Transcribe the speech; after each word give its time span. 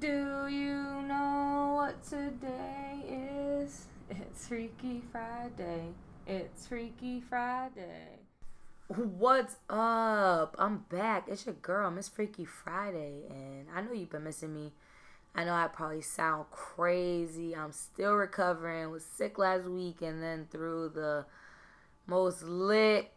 Do 0.00 0.46
you 0.48 1.02
know 1.02 1.74
what 1.76 2.02
today 2.02 3.04
is? 3.06 3.84
It's 4.08 4.48
Freaky 4.48 5.02
Friday. 5.12 5.88
It's 6.26 6.66
Freaky 6.66 7.20
Friday. 7.20 8.20
What's 8.88 9.56
up? 9.68 10.56
I'm 10.58 10.86
back. 10.88 11.26
It's 11.28 11.44
your 11.44 11.54
girl, 11.56 11.90
Miss 11.90 12.08
Freaky 12.08 12.46
Friday, 12.46 13.24
and 13.28 13.66
I 13.76 13.82
know 13.82 13.92
you've 13.92 14.08
been 14.08 14.24
missing 14.24 14.54
me. 14.54 14.72
I 15.34 15.44
know 15.44 15.52
I 15.52 15.68
probably 15.68 16.00
sound 16.00 16.46
crazy. 16.50 17.54
I'm 17.54 17.72
still 17.72 18.14
recovering. 18.14 18.90
Was 18.90 19.04
sick 19.04 19.36
last 19.38 19.66
week, 19.66 20.00
and 20.00 20.22
then 20.22 20.48
through 20.50 20.92
the 20.94 21.26
most 22.06 22.42
lit 22.42 23.12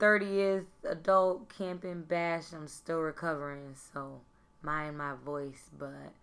30th 0.00 0.64
adult 0.88 1.50
camping 1.50 2.04
bash, 2.04 2.54
I'm 2.54 2.68
still 2.68 3.00
recovering. 3.00 3.74
So 3.92 4.22
mind 4.62 4.96
my 4.96 5.12
voice, 5.22 5.68
but 5.78 6.14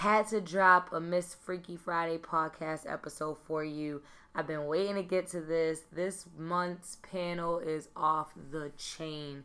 had 0.00 0.26
to 0.26 0.40
drop 0.40 0.94
a 0.94 0.98
Miss 0.98 1.34
Freaky 1.34 1.76
Friday 1.76 2.16
podcast 2.16 2.90
episode 2.90 3.36
for 3.44 3.62
you. 3.62 4.00
I've 4.34 4.46
been 4.46 4.64
waiting 4.64 4.94
to 4.94 5.02
get 5.02 5.26
to 5.32 5.42
this. 5.42 5.82
This 5.92 6.24
month's 6.38 6.96
panel 7.02 7.58
is 7.58 7.90
off 7.94 8.32
the 8.50 8.72
chain. 8.78 9.44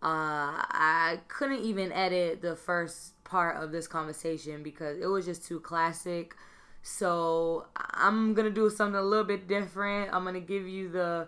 Uh, 0.00 0.54
I 0.70 1.18
couldn't 1.26 1.64
even 1.64 1.90
edit 1.90 2.42
the 2.42 2.54
first 2.54 3.24
part 3.24 3.60
of 3.60 3.72
this 3.72 3.88
conversation 3.88 4.62
because 4.62 4.98
it 4.98 5.06
was 5.06 5.24
just 5.24 5.44
too 5.44 5.58
classic. 5.58 6.36
So 6.80 7.66
I'm 7.76 8.34
gonna 8.34 8.50
do 8.50 8.70
something 8.70 8.94
a 8.94 9.02
little 9.02 9.24
bit 9.24 9.48
different. 9.48 10.14
I'm 10.14 10.22
gonna 10.22 10.38
give 10.38 10.68
you 10.68 10.90
the 10.90 11.26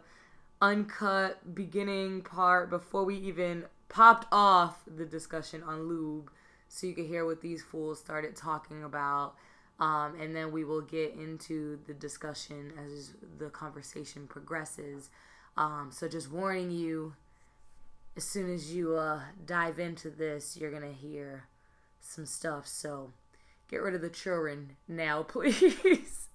uncut 0.63 1.57
beginning 1.57 2.23
part 2.23 2.71
before 2.71 3.05
we 3.05 3.16
even 3.16 3.65
popped 3.89 4.29
off 4.30 4.85
the 4.87 5.07
discussion 5.07 5.65
on 5.65 5.89
lube 5.89 6.30
so 6.73 6.87
you 6.87 6.95
can 6.95 7.06
hear 7.06 7.27
what 7.27 7.41
these 7.41 7.62
fools 7.62 7.98
started 7.98 8.37
talking 8.37 8.84
about. 8.84 9.34
Um, 9.80 10.15
and 10.20 10.37
then 10.37 10.52
we 10.52 10.65
will 10.65 10.83
get 10.83 11.15
into 11.15 11.80
the 11.87 11.95
discussion 11.95 12.73
as 12.87 13.15
the 13.38 13.51
conversation 13.51 14.29
progresses. 14.29 15.10
Um, 15.57 15.90
so 15.90 16.07
just 16.07 16.30
warning 16.30 16.71
you, 16.71 17.15
as 18.16 18.23
soon 18.23 18.54
as 18.54 18.73
you 18.73 18.95
uh, 18.95 19.21
dive 19.45 19.80
into 19.80 20.10
this, 20.10 20.57
you're 20.57 20.71
gonna 20.71 20.93
hear 20.93 21.45
some 22.01 22.24
stuff. 22.24 22.68
So 22.68 23.12
get 23.68 23.79
rid 23.79 23.95
of 23.96 24.01
the 24.01 24.09
children 24.09 24.77
now, 24.87 25.23
please. 25.29 26.29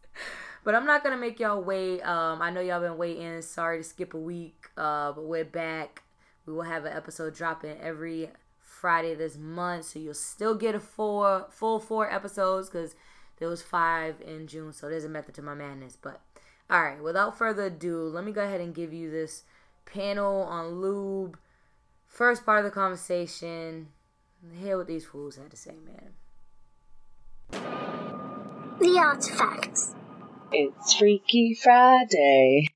but 0.66 0.75
I'm 0.75 0.86
not 0.86 1.02
gonna 1.02 1.17
make 1.17 1.39
y'all 1.39 1.61
wait. 1.61 2.02
Um, 2.02 2.42
I 2.42 2.49
know 2.49 2.59
y'all 2.59 2.81
been 2.81 2.97
waiting. 2.97 3.42
Sorry 3.42 3.77
to 3.77 3.83
skip 3.83 4.14
a 4.14 4.20
week, 4.20 4.66
uh, 4.75 5.14
but 5.14 5.23
we're 5.23 5.45
back. 5.45 6.03
We 6.45 6.52
will 6.52 6.64
have 6.64 6.83
an 6.83 6.92
episode 6.92 7.36
dropping 7.36 7.80
every 7.80 8.31
Friday 8.80 9.16
this 9.16 9.38
month, 9.38 9.86
so 9.86 10.00
you'll 10.00 10.14
still 10.14 10.56
get 10.56 10.76
a 10.76 10.80
four 10.80 11.48
full 11.50 11.80
four 11.80 12.12
episodes 12.12 12.70
because 12.70 12.95
there 13.40 13.48
was 13.48 13.62
five 13.62 14.22
in 14.22 14.48
June, 14.48 14.73
so 14.73 14.90
there's 14.90 15.06
a 15.06 15.09
method 15.09 15.36
to 15.36 15.42
my 15.42 15.54
madness. 15.54 15.98
But 16.00 16.22
all 16.70 16.84
right, 16.84 17.02
without 17.02 17.38
further 17.38 17.66
ado, 17.66 18.04
let 18.04 18.23
me 18.23 18.32
go 18.32 18.44
ahead 18.44 18.62
and 18.62 18.76
give 18.76 18.94
you 18.94 19.09
this 19.09 19.44
panel 19.86 20.42
on 20.44 20.82
lube. 20.82 21.38
First 22.08 22.45
part 22.45 22.59
of 22.59 22.66
the 22.66 22.72
conversation. 22.72 23.88
Hear 24.59 24.78
what 24.78 24.88
these 24.88 25.06
fools 25.06 25.38
had 25.38 25.50
to 25.52 25.58
say, 25.58 25.76
man. 25.86 26.14
The 28.80 29.00
artifacts. 29.00 29.95
It's 30.52 30.94
Freaky 30.94 31.56
Friday. 31.56 32.67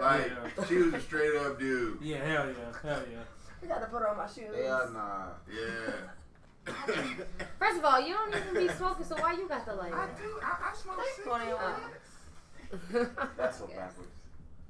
Like, 0.00 0.30
she 0.68 0.76
was 0.76 0.94
a 0.94 1.00
straight 1.00 1.36
up 1.36 1.58
dude. 1.58 1.98
Yeah, 2.02 2.24
hell 2.24 2.48
yeah, 2.48 2.72
hell 2.82 3.02
yeah. 3.10 3.22
I 3.66 3.74
gotta 3.74 3.86
put 3.86 4.02
on 4.04 4.16
my 4.16 4.26
shoes. 4.26 4.54
Yeah, 4.56 4.86
nah. 4.92 5.26
Yeah. 5.52 5.92
First 7.60 7.78
of 7.78 7.84
all, 7.84 8.00
you 8.00 8.12
don't 8.14 8.34
even 8.34 8.66
be 8.66 8.72
smoking, 8.74 9.04
so 9.04 9.14
why 9.16 9.32
you 9.34 9.46
got 9.48 9.64
the 9.66 9.74
lighter? 9.74 9.94
I 9.96 10.06
do. 10.18 10.40
I, 10.42 10.70
I 10.70 10.74
smoke 10.74 10.96
Twenty 11.24 11.44
cigarettes. 11.44 12.90
one. 12.92 13.28
That's 13.36 13.58
so 13.58 13.66
backwards. 13.68 14.10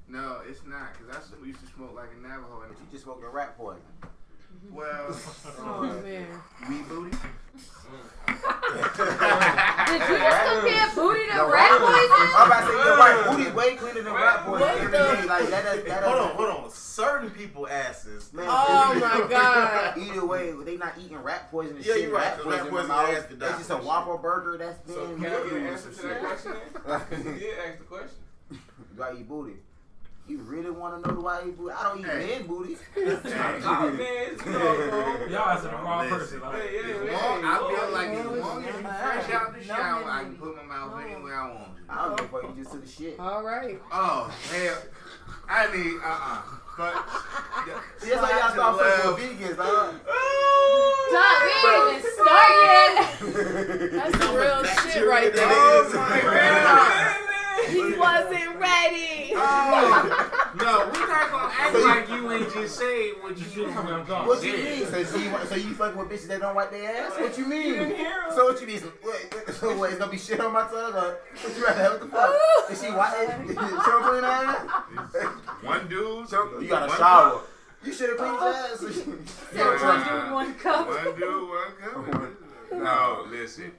No, 0.08 0.40
it's 0.46 0.60
not, 0.66 0.92
because 0.92 1.14
I 1.16 1.18
s- 1.18 1.32
used 1.44 1.60
to 1.60 1.66
smoke 1.72 1.94
like 1.96 2.10
a 2.16 2.20
Navajo. 2.22 2.60
And 2.62 2.70
But 2.72 2.78
you 2.80 2.86
just 2.92 3.04
smoking 3.04 3.24
rat 3.32 3.56
poison. 3.56 3.80
well, 4.70 5.18
Oh 5.58 6.00
man. 6.04 6.26
weed 6.68 6.88
booty. 6.88 7.16
Did 9.86 10.00
you 10.00 10.18
just 10.18 10.52
compare 10.52 10.88
booty 10.94 11.26
to 11.28 11.34
No, 11.36 11.50
rat 11.50 11.70
I'm 11.72 12.46
about 12.46 12.60
to 12.60 12.66
say 12.66 12.72
you're 12.84 12.96
right. 12.96 13.26
Booty's 13.30 13.52
way 13.54 13.76
cleaner 13.76 14.02
than 14.02 14.12
rat 14.12 14.44
poison. 14.44 14.60
What 14.60 14.76
Every 14.76 14.86
the- 14.90 14.98
day, 14.98 15.26
like 15.26 15.48
that. 15.50 15.64
That, 15.64 15.86
that 15.86 16.02
Hold 16.04 16.18
on, 16.18 16.28
hold 16.36 16.48
on. 16.64 16.70
Certain 16.70 17.30
people 17.30 17.68
asses. 17.68 18.32
Man, 18.32 18.46
Oh 18.48 18.94
my 18.94 19.26
god. 19.28 19.98
Either 19.98 20.26
way, 20.26 20.52
they 20.64 20.76
not 20.76 20.94
eating 20.98 21.18
rat 21.18 21.50
poison 21.50 21.76
and 21.76 21.84
Yeah, 21.84 21.94
shit. 21.94 22.02
you're 22.04 22.12
right, 22.12 22.22
Rat 22.24 22.34
'cause 22.36 22.44
poison, 22.44 22.58
rat 22.58 22.66
in 22.66 22.72
poison 22.72 22.88
my 22.88 23.02
mouth. 23.06 23.14
ass 23.16 23.26
could 23.26 23.38
die 23.38 23.46
That's 23.46 23.58
just 23.58 23.70
a 23.70 23.76
Whopper 23.76 24.16
burger 24.18 24.58
that's 24.58 24.78
been 24.80 24.94
So 24.94 25.06
can 25.16 25.26
I 25.26 25.28
get 25.28 25.52
an 25.52 25.66
answer 25.66 25.90
to 25.92 26.02
that 26.02 26.10
shit. 26.12 26.20
question 26.20 26.52
then? 26.52 27.00
Because 27.10 27.24
you 27.24 27.34
did 27.34 27.58
ask 27.58 27.78
the 27.78 27.84
question. 27.84 28.16
Do 28.96 29.02
I 29.02 29.12
eat 29.12 29.28
booty? 29.28 29.54
You 30.28 30.38
really 30.38 30.70
want 30.70 31.00
to 31.04 31.08
know 31.08 31.14
do 31.14 31.26
I 31.28 31.42
eat 31.46 31.56
booty? 31.56 31.72
I 31.78 31.82
don't 31.84 32.00
eat 32.00 32.06
Hey. 32.06 32.38
men 32.38 32.46
booty. 32.48 32.76
Oh, 32.96 33.90
man, 33.96 34.26
it's 34.32 34.42
good, 34.42 34.90
bro. 34.90 35.26
Y'all 35.28 35.48
asking 35.50 35.70
the 35.70 35.76
wrong 35.76 36.10
Listen. 36.10 36.40
person. 36.40 36.40
Hey, 36.40 36.46
Like, 36.48 36.72
yeah, 36.72 36.80
As 36.80 37.10
yeah, 37.10 37.28
long- 37.28 37.44
I 37.44 37.56
feel 37.58 37.92
like 37.92 38.08
as 38.08 38.26
long 38.26 38.64
as 38.64 38.74
you 38.74 38.82
No, 38.82 38.88
fresh 38.88 39.30
out 39.30 39.52
the 39.52 39.58
no, 39.58 39.64
shower, 39.64 40.00
no, 40.00 40.10
I 40.10 40.22
can 40.24 40.34
put 40.34 40.56
my 40.56 40.62
mouth 40.64 41.00
anywhere 41.04 41.36
I 41.40 41.48
want 41.48 41.76
to. 41.76 41.82
I 41.88 42.04
don't 42.08 42.16
give 42.18 42.26
a 42.26 42.28
fuck. 42.28 42.42
You 42.56 42.62
just 42.64 42.72
took 42.74 42.84
a 42.84 42.88
shit. 42.88 43.20
All 43.20 43.42
right. 43.44 43.80
Oh, 43.92 44.34
hell. 44.50 44.78
I 45.48 45.76
need, 45.76 45.94
uh-uh. 46.04 46.42
But, 46.76 46.94
See, 47.98 48.10
that's 48.10 48.22
why 48.22 48.30
y'all 48.38 48.50
start 48.52 48.80
fucking 48.80 49.14
with 49.14 49.40
vegans, 49.40 49.56
dog. 49.56 49.94
Ah! 50.10 50.12
Dog, 51.12 51.38
we 51.46 51.50
ain't 51.70 51.98
even 51.98 52.12
started. 52.12 52.96
That's 53.92 54.18
the 54.18 54.28
real 54.38 54.64
shit 54.92 55.06
right 55.08 55.32
there. 55.32 55.46
Oh, 55.48 55.90
my 55.94 56.20
God. 56.20 57.15
He 58.06 58.24
wasn't 58.24 58.58
ready. 58.60 59.32
Oh. 59.34 60.52
No, 60.58 60.90
we're 60.92 61.06
not 61.08 61.30
gonna 61.30 61.52
act 61.58 61.72
So 61.72 61.78
you- 61.78 61.86
like 61.86 62.08
you 62.08 62.32
ain't 62.32 62.52
just 62.52 62.78
say 62.78 63.10
what 63.12 63.36
you 63.36 63.44
you 63.44 63.50
should 63.50 63.74
come 63.74 63.86
doing. 63.86 64.00
and. 64.00 64.26
What 64.26 64.42
you 64.44 64.52
mean? 64.52 64.86
So, 64.86 65.04
so 65.04 65.16
you 65.18 65.30
so 65.48 65.54
you 65.56 65.74
fucking 65.74 65.98
with 65.98 66.08
bitches 66.08 66.28
that 66.28 66.40
don't 66.40 66.54
wipe 66.54 66.70
their 66.70 66.96
ass? 67.06 67.12
What 67.18 67.36
you 67.38 67.46
mean? 67.46 67.94
So 68.34 68.44
what 68.46 68.60
you 68.60 68.66
mean? 68.66 68.78
So, 68.80 68.92
wait, 69.04 69.34
wait, 69.46 69.54
so 69.60 69.76
what? 69.76 69.90
It's 69.90 69.98
gonna 69.98 70.10
be 70.10 70.18
shit 70.18 70.40
on 70.40 70.52
my 70.52 70.62
tongue? 70.62 70.94
Or 70.94 71.18
what 71.42 71.56
you 71.56 71.64
rather? 71.66 71.90
What 71.90 72.00
the 72.00 72.08
fuck? 72.08 72.70
Is 72.70 72.80
she 72.82 72.90
white? 72.90 73.38
Is 73.40 73.48
she 73.48 73.54
clean 73.54 74.24
ass? 74.24 75.26
One 75.62 75.88
dude, 75.88 76.28
So, 76.28 76.60
you 76.60 76.68
got 76.68 76.88
a 76.88 76.92
shower. 76.96 77.30
cup. 77.32 77.48
You 77.84 77.92
should 77.92 78.08
have 78.10 78.18
cleaned 78.18 78.34
your 78.34 78.54
ass. 78.54 78.80
So 79.56 79.86
one 79.86 79.98
dude, 80.24 80.32
one 80.32 80.54
cup. 80.54 80.88
One 80.88 81.18
dude, 81.18 81.48
one 81.48 82.06
cup. 82.10 82.72
No, 82.72 83.26
listen. 83.30 83.72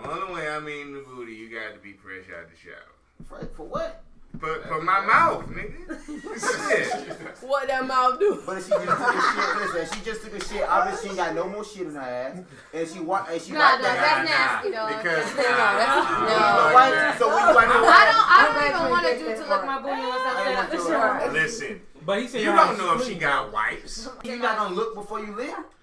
The 0.00 0.10
only 0.10 0.34
way 0.34 0.48
I 0.48 0.58
mean 0.58 0.94
the 0.94 1.00
booty, 1.00 1.32
you 1.32 1.48
got 1.50 1.74
to 1.74 1.80
be 1.80 1.92
fresh 1.92 2.24
out 2.36 2.48
the 2.50 2.56
shower. 2.56 2.91
For, 3.32 3.46
for 3.56 3.66
what? 3.66 4.02
For, 4.38 4.60
for 4.62 4.82
my 4.82 5.00
mouth, 5.04 5.46
nigga. 5.48 5.72
Shit. 6.36 7.18
What 7.42 7.66
that 7.68 7.86
mouth 7.86 8.18
do? 8.20 8.40
But 8.46 8.58
if 8.58 8.64
she 8.64 8.70
just 8.70 8.86
took 8.86 9.14
a 9.14 9.20
shit, 9.20 9.56
listen, 9.74 9.98
she 9.98 10.04
just 10.04 10.22
took 10.22 10.34
a 10.34 10.40
shit. 10.44 10.62
Obviously, 10.68 11.02
she 11.02 11.08
ain't 11.10 11.16
got 11.18 11.34
no 11.34 11.48
more 11.48 11.64
shit 11.64 11.86
in 11.88 11.94
her 11.94 12.00
ass, 12.00 12.38
and 12.72 12.88
she 12.88 13.00
wa- 13.00 13.26
and 13.28 13.42
she 13.42 13.52
Nah, 13.52 13.58
wiped 13.58 13.82
nah, 13.82 13.88
that 13.88 13.98
that's 13.98 14.30
ass. 14.30 14.62
nasty, 14.62 14.70
though. 14.70 14.86
Because 14.86 15.26
No, 15.36 15.42
that's 15.42 16.10
You 16.10 16.22
no. 16.22 16.38
know 16.38 16.70
why? 16.72 17.14
So 17.18 17.24
when 17.34 17.42
you 17.42 17.54
wipe 17.54 17.66
your 17.68 17.82
I 17.82 17.90
ass, 17.98 18.14
don't. 18.14 18.28
I 18.30 18.38
don't 18.46 18.62
even 18.70 18.84
want 18.90 19.04
to 19.06 19.12
do 19.18 19.26
to 19.42 19.44
look 19.50 19.64
my 19.66 19.78
booty 19.82 20.02
unless 20.06 20.22
I'm 20.22 20.36
set 20.38 20.54
up 20.54 20.70
the 20.70 20.78
shower. 20.78 21.32
Listen, 21.32 21.80
but 22.06 22.14
he 22.22 22.26
said 22.28 22.40
you 22.42 22.52
don't 22.54 22.78
know 22.78 22.94
if 22.94 23.00
she 23.06 23.14
got 23.16 23.52
wipes. 23.52 24.08
you 24.24 24.36
not 24.38 24.56
gonna 24.56 24.74
look 24.74 24.94
before 24.94 25.18
you 25.20 25.34
lick. 25.34 25.50
Oh, 25.52 25.62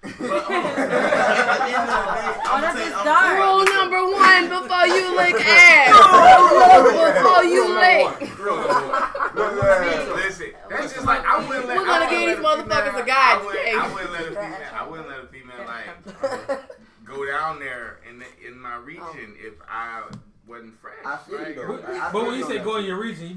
oh 2.48 2.58
that's 2.60 3.04
dark. 3.04 3.36
Rule 3.36 3.64
number 3.68 4.00
one 4.16 4.48
before 4.48 4.86
you 4.88 5.12
lick 5.16 5.36
ass. 5.46 5.92
Look 8.10 8.20
before 8.20 9.84
you 9.84 9.90
lick. 9.90 10.16
Listen, 10.24 10.46
that's 10.68 10.92
just 10.94 11.06
like 11.06 11.24
I 11.24 11.46
wouldn't 11.46 11.66
let. 11.66 11.76
We're 11.78 11.86
gonna 11.86 12.10
give 12.10 12.28
these 12.36 12.44
motherfuckers 12.44 13.02
a 13.02 13.06
guide 13.06 13.38
I 13.40 13.42
wouldn't- 13.44 13.64
today. 13.64 13.78
I 13.78 13.92
wouldn't 13.92 14.12
let 14.12 14.22
a 14.22 14.24
female. 14.28 14.68
I 14.74 14.88
wouldn't 14.88 15.08
let 15.08 15.20
a 15.20 15.26
female 15.26 15.66
like 15.66 16.60
go 17.04 17.26
down 17.26 17.58
there 17.58 17.98
in 18.08 18.18
the, 18.18 18.26
in 18.46 18.58
my 18.60 18.76
region 18.76 19.34
if 19.38 19.54
I 19.68 20.02
wasn't 20.46 20.80
fresh. 20.80 20.94
I 21.04 21.16
feel 21.18 21.38
you 21.38 21.44
right? 21.44 21.56
though. 21.86 21.92
I- 21.92 22.08
I 22.08 22.12
But 22.12 22.20
feel 22.20 22.26
when 22.30 22.38
you 22.38 22.44
on 22.44 22.50
say 22.50 22.56
that 22.58 22.64
go 22.64 22.76
in 22.76 22.82
shit. 22.82 22.88
your 22.88 23.00
region, 23.00 23.28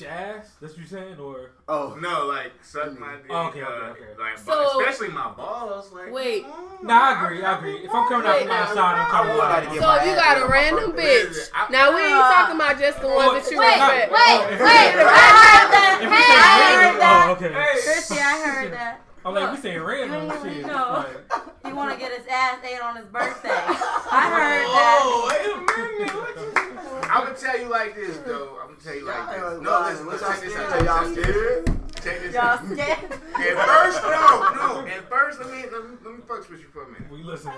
you 0.00 0.06
mean 0.06 0.16
like 0.16 0.22
eat 0.22 0.30
your 0.32 0.38
ass? 0.38 0.50
That's 0.60 0.72
what 0.74 0.78
you're 0.78 0.86
saying, 1.00 1.18
or 1.18 1.50
Oh, 1.68 1.96
No, 2.00 2.26
like 2.26 2.52
suck 2.62 2.98
my 2.98 3.16
dick. 3.16 3.26
Oh, 3.30 3.48
okay, 3.48 3.62
uh, 3.62 3.66
okay, 3.66 4.02
okay. 4.02 4.20
Like, 4.20 4.38
So- 4.38 4.80
especially 4.80 5.08
my 5.08 5.28
balls. 5.32 5.92
Like, 5.92 6.12
Wait. 6.12 6.42
come 6.44 6.52
on, 6.52 6.86
Nah, 6.86 7.00
I 7.00 7.24
agree, 7.24 7.44
I 7.44 7.58
agree. 7.58 7.76
If 7.84 7.94
I'm 7.94 8.08
coming 8.08 8.26
out 8.26 8.38
from 8.38 8.48
Wait, 8.48 8.54
outside, 8.54 8.94
I'm 8.98 9.10
coming 9.10 9.30
I 9.32 9.34
would 9.34 9.38
like 9.38 9.62
to 9.64 9.68
out. 9.70 9.76
So 9.78 9.94
if 10.02 10.06
you 10.10 10.14
got 10.14 10.38
a 10.42 10.46
random 10.48 10.90
birthday. 10.92 11.24
bitch. 11.26 11.70
Now 11.70 11.94
we 11.94 12.00
ain't 12.02 12.10
talking 12.14 12.54
about 12.56 12.78
just 12.78 13.00
the 13.00 13.08
ones 13.08 13.32
that 13.44 13.50
you 13.50 13.58
Wait, 13.58 13.66
respect. 13.68 14.12
wait, 14.12 14.20
Oh, 14.20 14.48
if 14.50 14.60
wait. 14.60 14.94
we- 14.94 15.02
I 15.02 15.28
heard 15.34 15.68
that. 15.74 15.98
If 16.02 16.08
Hey, 16.08 16.34
I 16.38 16.46
random, 16.60 16.92
heard 16.92 17.00
that. 17.00 17.26
oh, 17.28 17.32
okay. 17.32 17.82
Chrissy, 17.82 18.18
I 18.18 18.42
heard 18.46 18.72
that. 18.78 19.00
I'm 19.24 19.34
like, 19.34 19.50
we 19.52 19.58
saying 19.58 19.82
random 19.82 20.30
You 20.30 20.42
shit. 20.42 20.52
even 20.58 20.70
know. 20.72 21.04
Like, 21.04 21.66
He 21.66 21.72
want 21.72 21.92
to 21.92 21.98
get 21.98 22.12
his 22.16 22.26
ass 22.30 22.58
ate 22.64 22.80
on 22.80 22.96
his 22.96 23.04
birthday. 23.06 23.50
I 23.52 24.30
heard 24.30 24.64
that. 24.64 25.00
Oh, 25.04 25.26
wait 25.28 25.44
a 25.52 25.58
minute. 25.58 26.14
What 26.14 26.36
you 26.36 26.67
I'm 27.18 27.24
gonna 27.26 27.36
tell 27.36 27.58
you 27.58 27.68
like 27.68 27.94
this, 27.94 28.16
though. 28.18 28.58
I'm 28.62 28.68
gonna 28.68 28.80
tell 28.82 28.94
you 28.94 29.04
like 29.06 29.16
Y'all 29.38 29.50
this. 29.50 29.62
No, 29.62 29.70
lying. 29.70 29.90
listen, 29.92 30.06
What 30.06 30.12
listen, 30.20 30.28
check 30.28 30.40
this 30.40 30.52
scared? 30.52 30.72
out. 30.72 30.84
Y'all 30.84 31.14
this 31.14 31.24
scared? 31.24 31.66
Check 32.02 32.20
this 32.22 32.34
Y'all 32.34 32.44
out. 32.44 32.58
scared? 32.66 33.12
At 33.12 33.66
first, 33.66 34.02
no, 34.02 34.10
no. 34.54 34.86
At 34.86 35.08
first, 35.08 35.38
let 35.40 35.48
me 35.50 35.62
let 35.70 35.82
me, 35.90 35.96
let 36.04 36.14
me 36.14 36.20
fuck 36.28 36.48
with 36.48 36.60
you 36.60 36.66
for 36.72 36.82
a 36.84 36.88
minute. 36.88 37.10
we 37.10 37.22
listening. 37.22 37.54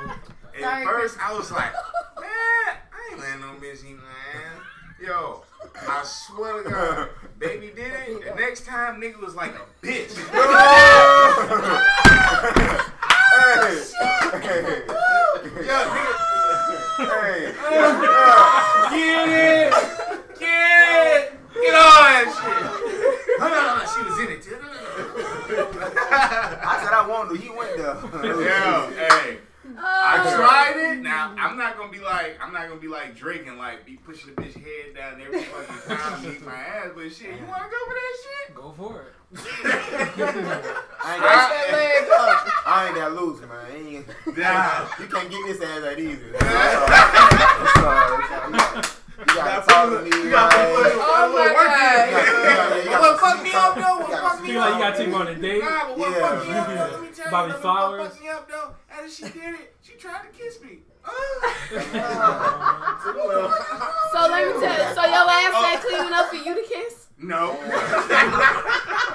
At 0.54 0.60
Sorry, 0.60 0.84
first, 0.86 1.18
I 1.22 1.32
was 1.36 1.50
like, 1.52 1.72
man, 2.20 2.24
I 2.24 3.08
ain't 3.12 3.20
land 3.20 3.40
no 3.42 3.52
Missy, 3.60 3.92
man. 3.92 4.60
Yo, 5.02 5.42
I 5.88 6.02
swear 6.04 6.62
to 6.62 6.68
God, 6.70 7.08
baby 7.38 7.68
did 7.74 7.92
it. 7.92 8.24
The 8.24 8.34
next 8.40 8.66
time, 8.66 9.00
nigga 9.00 9.18
was 9.20 9.34
like 9.34 9.52
a 9.54 9.62
bitch. 9.86 10.16
hey, 13.30 13.76
Yo, 15.66 15.76
nigga, 15.88 16.29
hey, 17.06 17.52
get 18.90 19.28
it, 19.28 19.72
get 20.38 20.70
it, 21.06 21.32
get 21.54 21.74
all 21.74 22.02
that 22.04 22.26
shit. 22.36 23.40
No, 23.40 23.48
no, 23.48 23.58
no, 23.76 23.84
she 23.88 24.00
was 24.04 24.18
in 24.20 24.28
it. 24.36 24.42
too. 24.42 24.58
I 26.12 26.80
said 26.82 26.92
I 26.92 27.06
wanted 27.08 27.36
to. 27.36 27.40
He 27.40 27.48
went 27.50 27.76
there. 27.76 27.94
Yo, 28.24 28.90
hey. 28.96 29.38
I 29.78 30.22
oh. 30.24 30.36
tried 30.36 30.92
it. 30.92 30.98
Now 31.02 31.34
I'm 31.38 31.56
not 31.56 31.76
gonna 31.78 31.92
be 31.92 32.00
like 32.00 32.38
I'm 32.42 32.52
not 32.52 32.68
gonna 32.68 32.80
be 32.80 32.88
like 32.88 33.16
Drake 33.16 33.46
and 33.46 33.56
like 33.56 33.86
be 33.86 33.94
pushing 33.96 34.34
the 34.34 34.42
bitch 34.42 34.54
head 34.54 34.94
down 34.94 35.20
every 35.20 35.42
fucking 35.42 35.96
time 35.96 36.24
and 36.24 36.34
eat 36.36 36.44
my 36.44 36.52
ass. 36.52 36.90
But 36.94 37.12
shit, 37.12 37.38
you 37.38 37.46
wanna 37.46 37.68
go 37.70 37.78
for 37.86 37.94
that 37.94 38.16
shit? 38.22 38.54
Go 38.54 38.72
for 38.76 39.02
it. 39.02 39.14
I 39.36 39.38
ain't 41.14 41.22
Stretch 41.22 41.22
got, 41.22 41.50
that 41.50 41.68
leg 41.72 42.10
up. 42.10 42.66
I 42.66 42.86
ain't 42.88 42.96
that 42.96 43.12
loose, 43.14 43.40
man. 43.40 43.50
I 43.50 43.76
ain't- 43.76 44.36
Nah. 44.54 44.88
You 45.00 45.06
can't 45.06 45.30
get 45.30 45.42
this 45.46 45.60
ass 45.62 45.80
that 45.82 45.98
easy. 45.98 46.20
I'm 46.34 46.40
sorry. 47.80 48.24
I'm 48.40 48.54
sorry. 48.58 48.84
You 49.20 49.26
gotta 49.36 49.66
talk 49.66 49.84
to 49.90 49.96
me. 50.02 50.10
You 50.24 50.30
gotta 50.30 50.56
put- 50.56 50.80
right? 50.80 50.96
Oh 50.96 51.28
my 51.34 51.46
god. 51.52 53.00
What 53.00 53.20
fuck 53.20 53.38
me 53.42 53.52
up 53.52 53.74
though? 53.74 53.98
What 54.00 54.10
fuck 54.10 54.40
me 54.42 54.48
Feel 54.48 54.60
like 54.60 54.70
up? 54.72 54.74
you 54.78 54.82
gotta 54.84 54.96
take 54.96 55.08
me 55.08 55.14
on 55.14 55.26
a 55.28 55.34
date. 55.34 55.62
Nah, 55.62 55.88
but 55.88 55.98
what 55.98 56.10
Yeah. 56.10 56.28
fucked 56.28 56.46
me 56.48 56.52
up 56.54 56.66
though? 56.66 56.74
Let 56.74 57.02
me 57.02 57.08
tell 57.08 57.24
you. 57.26 57.30
Bobby 57.30 57.52
what 57.52 57.60
Flowers. 57.62 58.00
fucked 58.08 58.20
me 58.22 58.28
up 58.28 58.48
though? 58.48 58.70
After 58.90 59.10
she 59.10 59.22
did 59.24 59.54
it, 59.60 59.74
she 59.82 59.92
tried 59.94 60.22
to 60.22 60.28
kiss 60.36 60.60
me. 60.62 60.78
Ah. 61.72 63.00
So 64.12 64.18
let 64.28 64.46
me 64.46 64.52
tell 64.52 64.88
you. 64.88 64.94
So 64.94 65.02
your 65.04 65.28
ass 65.28 65.52
oh. 65.54 65.62
that 65.62 65.78
clean 65.86 66.06
enough 66.06 66.28
for 66.30 66.36
you 66.36 66.54
to 66.54 66.62
kiss? 66.66 67.06
No. 67.18 67.56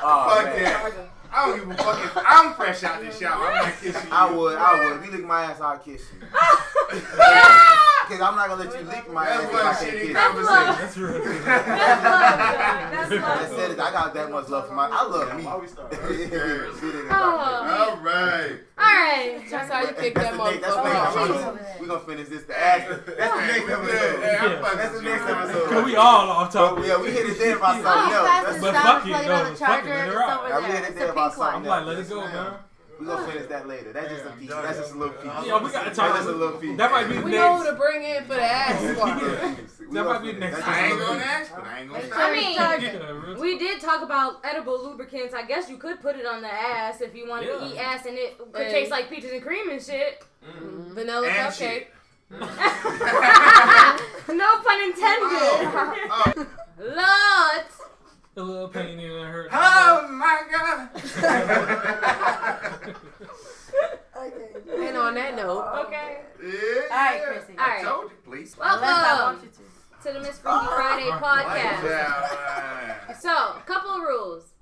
Oh, 0.08 0.36
Fuck 0.36 0.46
man. 0.46 0.64
that. 0.64 1.10
I 1.36 1.48
don't 1.48 1.60
give 1.60 1.70
a 1.70 1.84
fuck 1.84 2.06
if 2.06 2.18
I'm 2.26 2.54
fresh 2.54 2.84
out 2.84 3.02
this 3.02 3.20
shower. 3.20 3.46
I'm 3.46 3.66
not 3.66 3.74
kissing 3.82 4.02
you. 4.08 4.10
I 4.12 4.32
would, 4.32 4.58
I 4.58 4.86
would. 4.86 5.00
If 5.00 5.06
you 5.06 5.12
lick 5.12 5.26
my 5.26 5.44
ass, 5.44 5.60
I'll 5.60 5.78
kiss 5.80 6.06
you. 6.14 6.28
Cause 8.06 8.22
I'm 8.22 8.36
not 8.36 8.48
gonna 8.50 8.63
let 8.63 8.80
you 8.80 8.86
lick 8.88 9.12
my 9.12 9.28
ass 9.28 9.42
That's 9.52 9.54
if 9.54 9.56
I 9.56 9.90
shitty 9.90 10.02
kiss 10.07 10.18
conversation. 10.18 10.75
That's 10.80 10.98
real. 10.98 11.24
That's 11.24 12.04
love, 12.04 12.04
John. 12.04 13.10
That's 13.10 13.12
I 13.12 13.56
said 13.56 13.72
it. 13.72 13.80
I 13.80 13.92
got 13.92 14.13
that 14.13 14.31
much 14.31 14.50
love 14.50 14.68
for 14.68 14.74
my. 14.74 14.88
I 14.92 15.04
love 15.07 15.36
me. 15.38 15.44
Why 15.44 15.57
we 15.57 15.68
start? 15.68 15.92
Shit 16.07 16.34
ain't 16.34 16.34
Oh. 16.34 17.36
about 17.36 17.66
that. 17.66 17.90
All 17.90 17.98
right. 17.98 18.60
Alright. 18.78 19.50
That's 19.50 19.72
how 19.72 19.81
you 19.81 19.94
kick 19.94 20.13
That's 20.16 20.38
that 20.38 20.54
the. 20.54 20.60
That's 20.62 20.75
the 20.75 20.81
motherfucker 20.81 20.94
next. 20.94 20.98
off. 20.98 21.18
episode. 21.18 21.60
Oh, 21.60 21.81
we 21.81 21.88
gonna 21.88 22.00
finish 22.02 22.28
this. 22.30 22.44
The 22.44 22.60
ass. 22.60 22.88
That's 22.88 23.34
the 23.34 23.46
next 23.48 23.69
episode. 23.69 24.24
hey, 24.24 24.38
I'm 24.38 24.51
Yeah. 24.51 24.62
fucking 24.62 24.78
That's 24.78 24.96
the 24.96 25.01
next 25.01 25.24
episode. 25.30 25.69
Cause 25.69 25.86
we 25.86 25.96
all 25.96 26.30
off 26.30 26.56
Oh, 26.56 26.69
topic. 26.69 26.86
yeah, 26.88 27.01
we 27.01 27.12
hit 27.12 27.25
it 27.25 27.40
there 27.40 27.58
about 27.58 27.75
Oh, 27.80 27.84
something 27.84 28.13
else. 28.13 28.28
fast 28.28 28.46
That's, 28.46 28.54
and 28.56 28.62
But 28.62 28.72
stop, 28.75 28.86
fuck 28.86 29.06
it, 29.06 29.10
plug 29.10 29.25
no, 29.25 29.46
fuck 29.46 29.58
charger. 29.58 29.88
it, 29.90 29.96
let 29.96 30.06
it 30.06 30.08
It's 30.08 30.16
rock. 30.16 30.40
over 30.40 30.46
we 30.46 30.68
there. 30.68 30.81
hit 30.81 30.90
it 30.90 30.96
there 30.96 31.08
a 31.08 31.12
about 31.12 31.31
pink 31.31 31.38
something 31.38 31.56
I'm 31.56 31.66
like, 31.66 31.86
let 31.86 32.00
it 32.00 32.10
go, 32.10 32.22
man. 32.22 32.54
We 33.00 33.06
gonna 33.06 33.28
finish 33.32 33.48
that 33.50 33.68
later. 33.68 33.92
That's 33.94 34.10
just 34.10 34.26
a 34.26 34.30
piece. 34.32 34.50
That's 34.50 34.78
just 34.80 34.94
a 34.94 34.98
little 34.98 35.14
piece. 35.16 35.32
Yeah, 35.46 35.62
we 35.64 35.70
gotta 35.72 35.86
That's 35.86 35.98
talk. 35.98 36.16
just 36.16 36.28
a 36.28 36.32
little 36.32 36.58
piece. 36.58 36.78
That 36.78 36.92
might 36.92 37.08
be 37.08 37.16
the 37.16 37.22
We 37.22 37.32
know 37.32 37.58
who 37.58 37.66
to 37.66 37.74
bring 37.76 38.04
in 38.04 38.24
for 38.24 38.36
the 38.36 38.42
ass 38.44 38.82
squad. 38.96 39.20
That 39.92 40.06
might 40.06 40.22
be 40.24 40.34
next 40.34 40.62
I 40.68 40.88
ain't 40.88 41.00
gonna 41.00 41.22
ask, 41.22 41.56
but 41.56 41.64
I 41.66 41.80
ain't 41.82 41.90
gonna 41.92 42.10
I 42.16 42.32
mean, 43.34 43.40
we 43.40 43.58
did 43.58 43.80
talk 43.82 44.02
about 44.02 44.44
edible 44.44 44.82
lubricants. 44.84 45.34
I 45.34 45.44
guess 45.46 45.70
you 45.70 45.78
could 45.78 46.02
put 46.02 46.16
it 46.16 46.26
on 46.26 46.42
the 46.42 46.52
ass 46.52 47.02
if 47.02 47.14
you 47.16 47.28
wanted 47.30 47.50
Yeah. 47.50 47.60
to 47.60 47.66
eat 47.74 47.78
ass 47.78 48.06
and 48.06 48.18
it 48.18 48.38
could 48.38 48.70
taste 48.70 48.92
like 48.92 49.10
peaches 49.10 49.32
and 49.32 49.42
cream 49.42 49.70
and 49.70 49.82
shit. 49.82 50.24
Mm-hmm. 50.46 50.94
Vanilla 50.94 51.28
And 51.28 51.36
cupcake. 51.54 51.58
shit. 51.58 51.92
no 52.32 52.38
pun 54.64 54.82
intended. 54.84 55.30
Oh. 55.32 56.36
Oh. 56.38 56.48
Lord. 56.80 57.66
A 58.38 58.42
little 58.44 58.68
pain 58.68 59.00
in 59.00 59.10
the 59.10 59.24
hurt. 59.26 59.50
Oh 59.54 60.08
my 60.12 60.42
god. 60.52 60.90
And 64.78 64.98
on 64.98 65.14
that 65.16 65.36
note, 65.36 65.86
Okay. 65.88 66.20
Yeah. 66.44 66.82
Alright, 66.90 67.24
Chrissy. 67.24 67.54
All 67.58 67.66
right. 67.68 67.80
I 67.80 67.84
told 67.84 68.12
you, 68.12 68.18
please. 68.24 68.56
Unless 68.62 68.84
I 68.84 69.24
want 69.24 69.38
Welcome 69.38 69.44
you 69.44 69.50
to. 70.04 70.08
to 70.08 70.14
the 70.14 70.20
Miss 70.20 70.38
Freaky 70.40 70.66
Friday 70.68 71.10
podcast. 71.12 71.84
Yeah. 71.84 73.14
So, 73.18 73.60
couple 73.66 73.92
of 73.92 74.02
rules. 74.02 74.54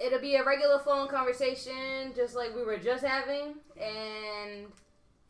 It'll 0.00 0.20
be 0.20 0.36
a 0.36 0.44
regular 0.44 0.78
phone 0.78 1.08
conversation, 1.08 2.12
just 2.14 2.36
like 2.36 2.54
we 2.54 2.62
were 2.64 2.76
just 2.78 3.04
having, 3.04 3.54
and 3.80 4.66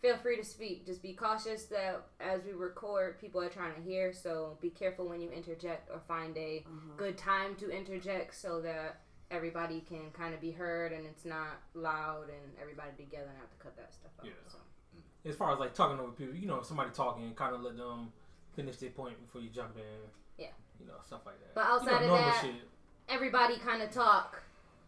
feel 0.00 0.16
free 0.16 0.36
to 0.36 0.44
speak. 0.44 0.86
Just 0.86 1.02
be 1.02 1.12
cautious 1.12 1.64
that 1.66 2.02
as 2.20 2.44
we 2.44 2.52
record, 2.52 3.20
people 3.20 3.40
are 3.40 3.48
trying 3.48 3.74
to 3.74 3.80
hear, 3.80 4.12
so 4.12 4.56
be 4.60 4.70
careful 4.70 5.08
when 5.08 5.20
you 5.20 5.30
interject 5.30 5.90
or 5.90 6.00
find 6.06 6.36
a 6.36 6.64
mm-hmm. 6.68 6.96
good 6.96 7.16
time 7.16 7.56
to 7.56 7.70
interject 7.70 8.34
so 8.34 8.60
that 8.60 9.00
everybody 9.30 9.84
can 9.88 10.10
kind 10.12 10.34
of 10.34 10.40
be 10.40 10.50
heard 10.50 10.92
and 10.92 11.04
it's 11.04 11.24
not 11.24 11.60
loud 11.74 12.28
and 12.28 12.52
everybody 12.60 12.90
together 12.96 13.26
and 13.28 13.38
have 13.38 13.50
to 13.50 13.56
cut 13.58 13.76
that 13.76 13.92
stuff 13.92 14.10
out. 14.20 14.26
Yeah. 14.26 14.32
So. 14.48 14.58
As 15.28 15.34
far 15.34 15.52
as 15.52 15.58
like 15.58 15.74
talking 15.74 15.98
over 15.98 16.12
people, 16.12 16.34
you 16.34 16.46
know, 16.46 16.62
somebody 16.62 16.90
talking, 16.94 17.34
kind 17.34 17.54
of 17.54 17.62
let 17.62 17.76
them 17.76 18.12
finish 18.54 18.76
their 18.76 18.90
point 18.90 19.20
before 19.24 19.40
you 19.40 19.50
jump 19.50 19.76
in. 19.76 19.82
Yeah. 20.38 20.48
You 20.80 20.86
know, 20.86 20.94
stuff 21.04 21.20
like 21.26 21.38
that. 21.40 21.54
But 21.54 21.64
outside 21.64 22.02
you 22.02 22.06
know, 22.06 22.14
of 22.14 22.20
that- 22.20 22.40
shit. 22.42 22.54
everybody 23.08 23.58
kind 23.58 23.82
of 23.82 23.90
talk 23.90 24.42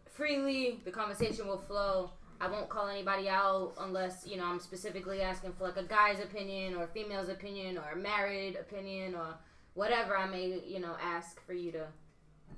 freely. 0.09 0.79
The 0.85 0.91
conversation 0.91 1.47
will 1.47 1.59
flow. 1.59 2.11
I 2.41 2.47
won't 2.49 2.69
call 2.69 2.87
anybody 2.87 3.29
out 3.29 3.73
unless 3.79 4.25
you 4.25 4.35
know 4.37 4.45
I'm 4.45 4.59
specifically 4.59 5.21
asking 5.21 5.53
for 5.53 5.65
like 5.65 5.77
a 5.77 5.83
guy's 5.83 6.19
opinion 6.19 6.75
or 6.75 6.83
a 6.83 6.87
female's 6.87 7.29
opinion 7.29 7.77
or 7.77 7.91
a 7.93 7.95
married 7.95 8.55
opinion 8.55 9.13
or 9.15 9.35
whatever 9.75 10.17
I 10.17 10.27
may 10.27 10.61
you 10.65 10.79
know 10.79 10.95
ask 11.01 11.45
for 11.45 11.53
you 11.53 11.71
to 11.73 11.85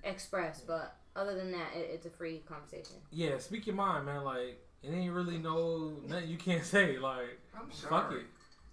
express. 0.04 0.62
But 0.62 0.96
other 1.16 1.36
than 1.36 1.52
that, 1.52 1.68
it, 1.76 1.90
it's 1.94 2.06
a 2.06 2.10
free 2.10 2.42
conversation. 2.48 2.96
Yeah, 3.12 3.38
speak 3.40 3.68
your 3.68 3.76
mind, 3.76 4.06
man. 4.06 4.24
Like, 4.24 4.60
it 4.82 4.92
ain't 4.92 5.14
really 5.14 5.38
no 5.38 5.94
nothing 6.08 6.30
you 6.30 6.38
can't 6.38 6.64
say. 6.76 6.98
Like, 6.98 7.40
I'm 7.56 7.70
fuck 7.70 7.90
sorry. 8.10 8.22
it. 8.22 8.26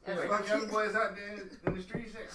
That's 0.06 0.22
Fuck 0.24 0.48
young 0.48 0.66
boys 0.68 0.94
out 0.94 1.14
there 1.14 1.46
in 1.66 1.74
the 1.74 1.82
streets. 1.82 2.12
here. 2.12 2.26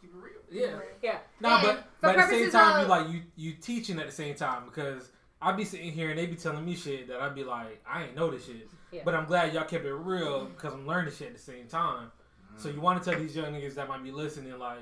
Keep 0.00 0.10
it 0.10 0.16
real. 0.16 0.32
Yeah. 0.70 0.78
Yeah. 1.02 1.18
Nah, 1.40 1.62
but 1.62 1.84
but 2.00 2.16
at 2.18 2.28
the 2.28 2.34
same 2.34 2.50
time, 2.50 2.76
of- 2.76 2.82
you 2.82 2.88
like 2.88 3.08
you 3.10 3.22
you 3.36 3.52
teaching 3.52 3.98
at 4.00 4.06
the 4.06 4.12
same 4.12 4.34
time 4.34 4.64
because 4.64 5.10
I 5.46 5.52
be 5.52 5.64
sitting 5.64 5.92
here 5.92 6.10
and 6.10 6.18
they 6.18 6.26
be 6.26 6.34
telling 6.34 6.64
me 6.64 6.74
shit 6.74 7.06
that 7.06 7.20
I 7.20 7.28
be 7.28 7.44
like, 7.44 7.80
I 7.88 8.02
ain't 8.04 8.16
know 8.16 8.30
this 8.32 8.46
shit. 8.46 8.68
Yeah. 8.90 9.02
But 9.04 9.14
I'm 9.14 9.26
glad 9.26 9.54
y'all 9.54 9.64
kept 9.64 9.84
it 9.84 9.92
real 9.92 10.46
because 10.46 10.74
I'm 10.74 10.86
learning 10.86 11.14
shit 11.14 11.28
at 11.28 11.34
the 11.34 11.40
same 11.40 11.68
time. 11.68 12.10
So 12.56 12.68
you 12.68 12.80
want 12.80 13.02
to 13.02 13.10
tell 13.10 13.20
these 13.20 13.36
young 13.36 13.52
niggas 13.52 13.74
that 13.74 13.86
might 13.86 14.02
be 14.02 14.10
listening, 14.10 14.58
like, 14.58 14.80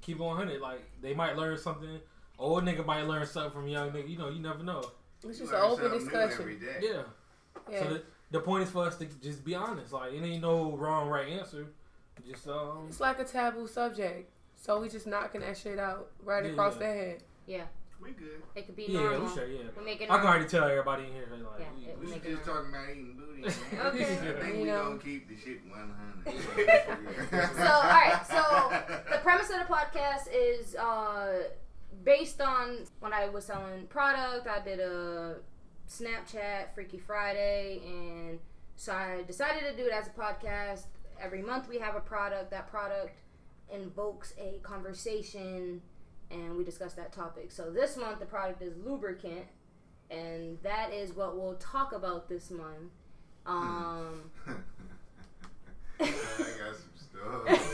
keep 0.00 0.18
it 0.18 0.22
100. 0.22 0.60
Like, 0.60 0.80
they 1.00 1.14
might 1.14 1.36
learn 1.36 1.56
something. 1.58 2.00
Old 2.38 2.64
nigga 2.64 2.84
might 2.84 3.06
learn 3.06 3.24
something 3.26 3.52
from 3.52 3.68
young 3.68 3.92
nigga. 3.92 4.08
You 4.08 4.18
know, 4.18 4.30
you 4.30 4.40
never 4.40 4.64
know. 4.64 4.82
it's 5.22 5.38
just 5.38 5.52
an 5.52 5.60
open 5.60 5.90
something 5.90 6.08
new 6.08 6.18
every 6.18 6.54
discussion. 6.56 6.80
day. 6.80 6.88
Yeah. 6.88 7.02
Yeah. 7.70 7.82
So 7.82 7.88
the, 7.90 8.02
the 8.32 8.40
point 8.40 8.64
is 8.64 8.70
for 8.70 8.86
us 8.86 8.96
to 8.96 9.04
just 9.04 9.44
be 9.44 9.54
honest. 9.54 9.92
Like, 9.92 10.12
it 10.14 10.22
ain't 10.24 10.42
no 10.42 10.76
wrong, 10.76 11.08
right 11.08 11.28
answer. 11.28 11.66
Just, 12.26 12.48
um, 12.48 12.86
It's 12.88 13.00
like 13.00 13.20
a 13.20 13.24
taboo 13.24 13.68
subject. 13.68 14.28
So 14.56 14.80
we 14.80 14.88
just 14.88 15.06
knocking 15.06 15.42
that 15.42 15.56
shit 15.56 15.78
out 15.78 16.10
right 16.24 16.44
Yeah, 16.44 16.50
across 16.50 16.74
yeah. 16.74 16.80
their 16.80 16.94
head. 16.94 17.22
Yeah. 17.46 17.64
We 18.02 18.10
good. 18.12 18.42
It 18.54 18.66
could 18.66 18.76
be 18.76 18.84
yeah, 18.88 19.00
normal. 19.00 19.26
we 19.28 19.34
sure, 19.34 19.46
yeah. 19.46 19.62
We're 19.76 19.84
making 19.84 20.10
I 20.10 20.18
can 20.18 20.26
already 20.26 20.46
tell 20.48 20.64
everybody 20.64 21.04
in 21.04 21.12
here, 21.12 21.28
like, 21.30 21.60
Yeah, 21.60 21.66
we- 21.76 21.84
it- 21.86 21.98
We 22.00 22.06
Make 22.06 22.22
just 22.24 22.46
normal. 22.46 22.62
talking 22.64 22.74
about 22.74 22.90
eating 22.90 23.16
booty. 23.18 23.40
man. 23.42 23.52
Okay. 23.86 24.04
I 24.04 24.40
think 24.42 24.54
You 24.56 24.60
we 24.62 24.64
know. 24.68 24.84
gonna 24.84 24.98
keep 24.98 25.28
the 25.28 25.36
shit 25.36 25.60
100. 25.68 27.50
So, 27.56 27.72
all 27.72 27.82
right. 27.82 28.20
So, 28.26 29.12
the 29.12 29.18
premise 29.18 29.50
of 29.50 29.58
the 29.58 29.72
podcast 29.72 30.28
is 30.34 30.74
uh, 30.76 31.44
based 32.04 32.40
on 32.40 32.86
when 33.00 33.12
I 33.12 33.28
was 33.28 33.44
selling 33.46 33.86
product. 33.88 34.46
I 34.46 34.60
did 34.60 34.80
a 34.80 35.36
Snapchat 35.88 36.74
Freaky 36.74 36.98
Friday, 36.98 37.80
and 37.86 38.38
so 38.76 38.92
I 38.92 39.22
decided 39.26 39.62
to 39.70 39.76
do 39.76 39.86
it 39.88 39.92
as 39.92 40.06
a 40.06 40.10
podcast. 40.10 40.84
Every 41.20 41.42
month 41.42 41.68
we 41.68 41.78
have 41.78 41.96
a 41.96 42.00
product. 42.00 42.50
That 42.50 42.70
product 42.70 43.20
invokes 43.72 44.32
a 44.38 44.58
conversation, 44.62 45.80
and 46.30 46.56
we 46.56 46.64
discussed 46.64 46.96
that 46.96 47.12
topic. 47.12 47.50
So 47.52 47.70
this 47.70 47.96
month 47.96 48.18
the 48.20 48.26
product 48.26 48.62
is 48.62 48.74
lubricant, 48.84 49.46
and 50.10 50.58
that 50.62 50.92
is 50.92 51.12
what 51.12 51.36
we'll 51.36 51.54
talk 51.54 51.92
about 51.92 52.28
this 52.28 52.50
month. 52.50 52.90
Um. 53.46 54.30
I 56.00 56.06
got 56.06 56.76
some 56.76 56.90
stuff. 56.96 57.70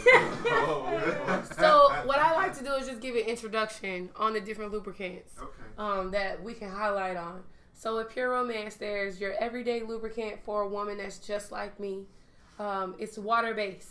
So 1.59 1.89
what 2.05 2.19
I 2.19 2.35
like 2.35 2.57
to 2.59 2.65
do 2.65 2.73
is 2.75 2.87
just 2.89 3.01
give 3.01 3.15
an 3.15 3.23
introduction 3.23 4.11
on 4.17 4.33
the 4.33 4.41
different 4.41 4.73
lubricants 4.73 5.35
Okay. 5.41 5.51
um, 5.79 6.11
that 6.11 6.43
we 6.43 6.55
can 6.55 6.71
highlight 6.71 7.17
on. 7.17 7.43
So 7.73 7.97
with 7.97 8.11
Pure 8.11 8.31
Romance, 8.31 8.75
there's 8.77 9.21
your 9.21 9.35
everyday 9.35 9.83
lubricant 9.83 10.43
for 10.45 10.63
a 10.63 10.69
woman 10.69 10.99
that's 10.99 11.19
just 11.19 11.53
like 11.53 11.79
me. 11.79 12.07
Um, 12.59 12.95
it's 12.99 13.17
water 13.19 13.55
based. 13.55 13.91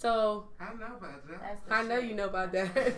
So 0.00 0.44
I 0.58 0.72
know 0.74 0.96
about 0.96 1.28
that. 1.28 1.60
I 1.68 1.82
know 1.82 2.00
shit. 2.00 2.08
you 2.08 2.14
know 2.14 2.28
about 2.28 2.52
that. 2.52 2.70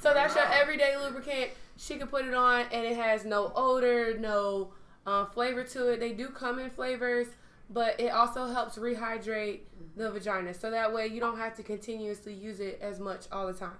so 0.00 0.14
that's 0.14 0.36
your 0.36 0.46
everyday 0.52 0.96
lubricant. 0.96 1.50
She 1.76 1.96
can 1.96 2.06
put 2.06 2.24
it 2.26 2.34
on 2.34 2.66
and 2.70 2.86
it 2.86 2.96
has 2.96 3.24
no 3.24 3.50
odor, 3.56 4.16
no 4.18 4.72
uh, 5.04 5.24
flavor 5.24 5.64
to 5.64 5.88
it. 5.88 6.00
They 6.00 6.12
do 6.12 6.28
come 6.28 6.60
in 6.60 6.70
flavors, 6.70 7.26
but 7.68 7.98
it 7.98 8.10
also 8.10 8.46
helps 8.46 8.78
rehydrate 8.78 9.62
the 9.96 10.04
mm-hmm. 10.04 10.14
vagina. 10.14 10.54
So 10.54 10.70
that 10.70 10.94
way 10.94 11.08
you 11.08 11.18
don't 11.18 11.38
have 11.38 11.56
to 11.56 11.64
continuously 11.64 12.32
use 12.32 12.60
it 12.60 12.78
as 12.80 13.00
much 13.00 13.26
all 13.32 13.48
the 13.48 13.52
time. 13.52 13.78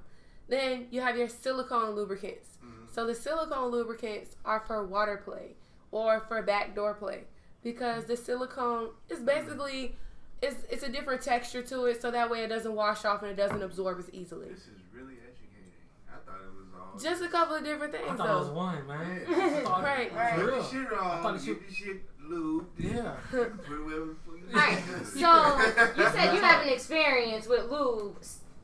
Then 0.48 0.88
you 0.90 1.00
have 1.00 1.16
your 1.16 1.28
silicone 1.28 1.94
lubricants. 1.94 2.58
Mm-hmm. 2.58 2.86
So 2.92 3.06
the 3.06 3.14
silicone 3.14 3.70
lubricants 3.70 4.34
are 4.44 4.64
for 4.66 4.84
water 4.84 5.22
play 5.24 5.54
or 5.92 6.24
for 6.26 6.42
backdoor 6.42 6.94
play 6.94 7.24
because 7.62 8.06
the 8.06 8.16
silicone 8.16 8.88
is 9.08 9.18
mm-hmm. 9.18 9.26
basically 9.26 9.96
it's, 10.42 10.56
it's 10.70 10.82
a 10.82 10.88
different 10.88 11.22
texture 11.22 11.62
to 11.62 11.86
it 11.86 12.00
so 12.02 12.10
that 12.10 12.30
way 12.30 12.42
it 12.44 12.48
doesn't 12.48 12.74
wash 12.74 13.04
off 13.04 13.22
and 13.22 13.30
it 13.30 13.36
doesn't 13.36 13.62
absorb 13.62 13.98
as 13.98 14.10
easily. 14.12 14.48
This 14.48 14.58
is 14.60 14.68
really 14.94 15.14
educating. 15.14 15.72
I 16.08 16.16
thought 16.26 16.40
it 16.42 16.52
was 16.56 16.68
all. 16.78 16.98
Just 16.98 17.22
a 17.22 17.28
couple 17.28 17.56
of 17.56 17.64
different 17.64 17.92
things 17.92 18.04
I 18.08 18.14
thought 18.16 18.30
it 18.30 18.38
was 18.40 18.50
one, 18.50 18.86
man. 18.86 19.22
Yeah. 19.28 19.60
Thought- 19.60 19.82
Right, 19.82 20.14
right. 20.14 20.34
Put 20.36 20.46
real. 20.46 20.62
the 20.62 20.68
shit 20.68 20.86
I 20.92 21.22
thought 21.22 21.36
it 21.36 21.44
Get 21.46 21.68
the 21.68 21.74
shit 21.74 22.02
lube. 22.28 22.66
Yeah. 22.78 23.14
Put 23.30 23.40
it 23.40 23.52
wherever 23.66 24.06
the 24.06 24.14
fuck 24.24 24.34
you 24.38 24.58
Alright, 24.58 24.82
so 25.04 25.92
you 26.02 26.08
said 26.10 26.34
you 26.34 26.40
have 26.40 26.66
an 26.66 26.72
experience 26.72 27.46
with 27.48 27.70
lube. 27.70 28.16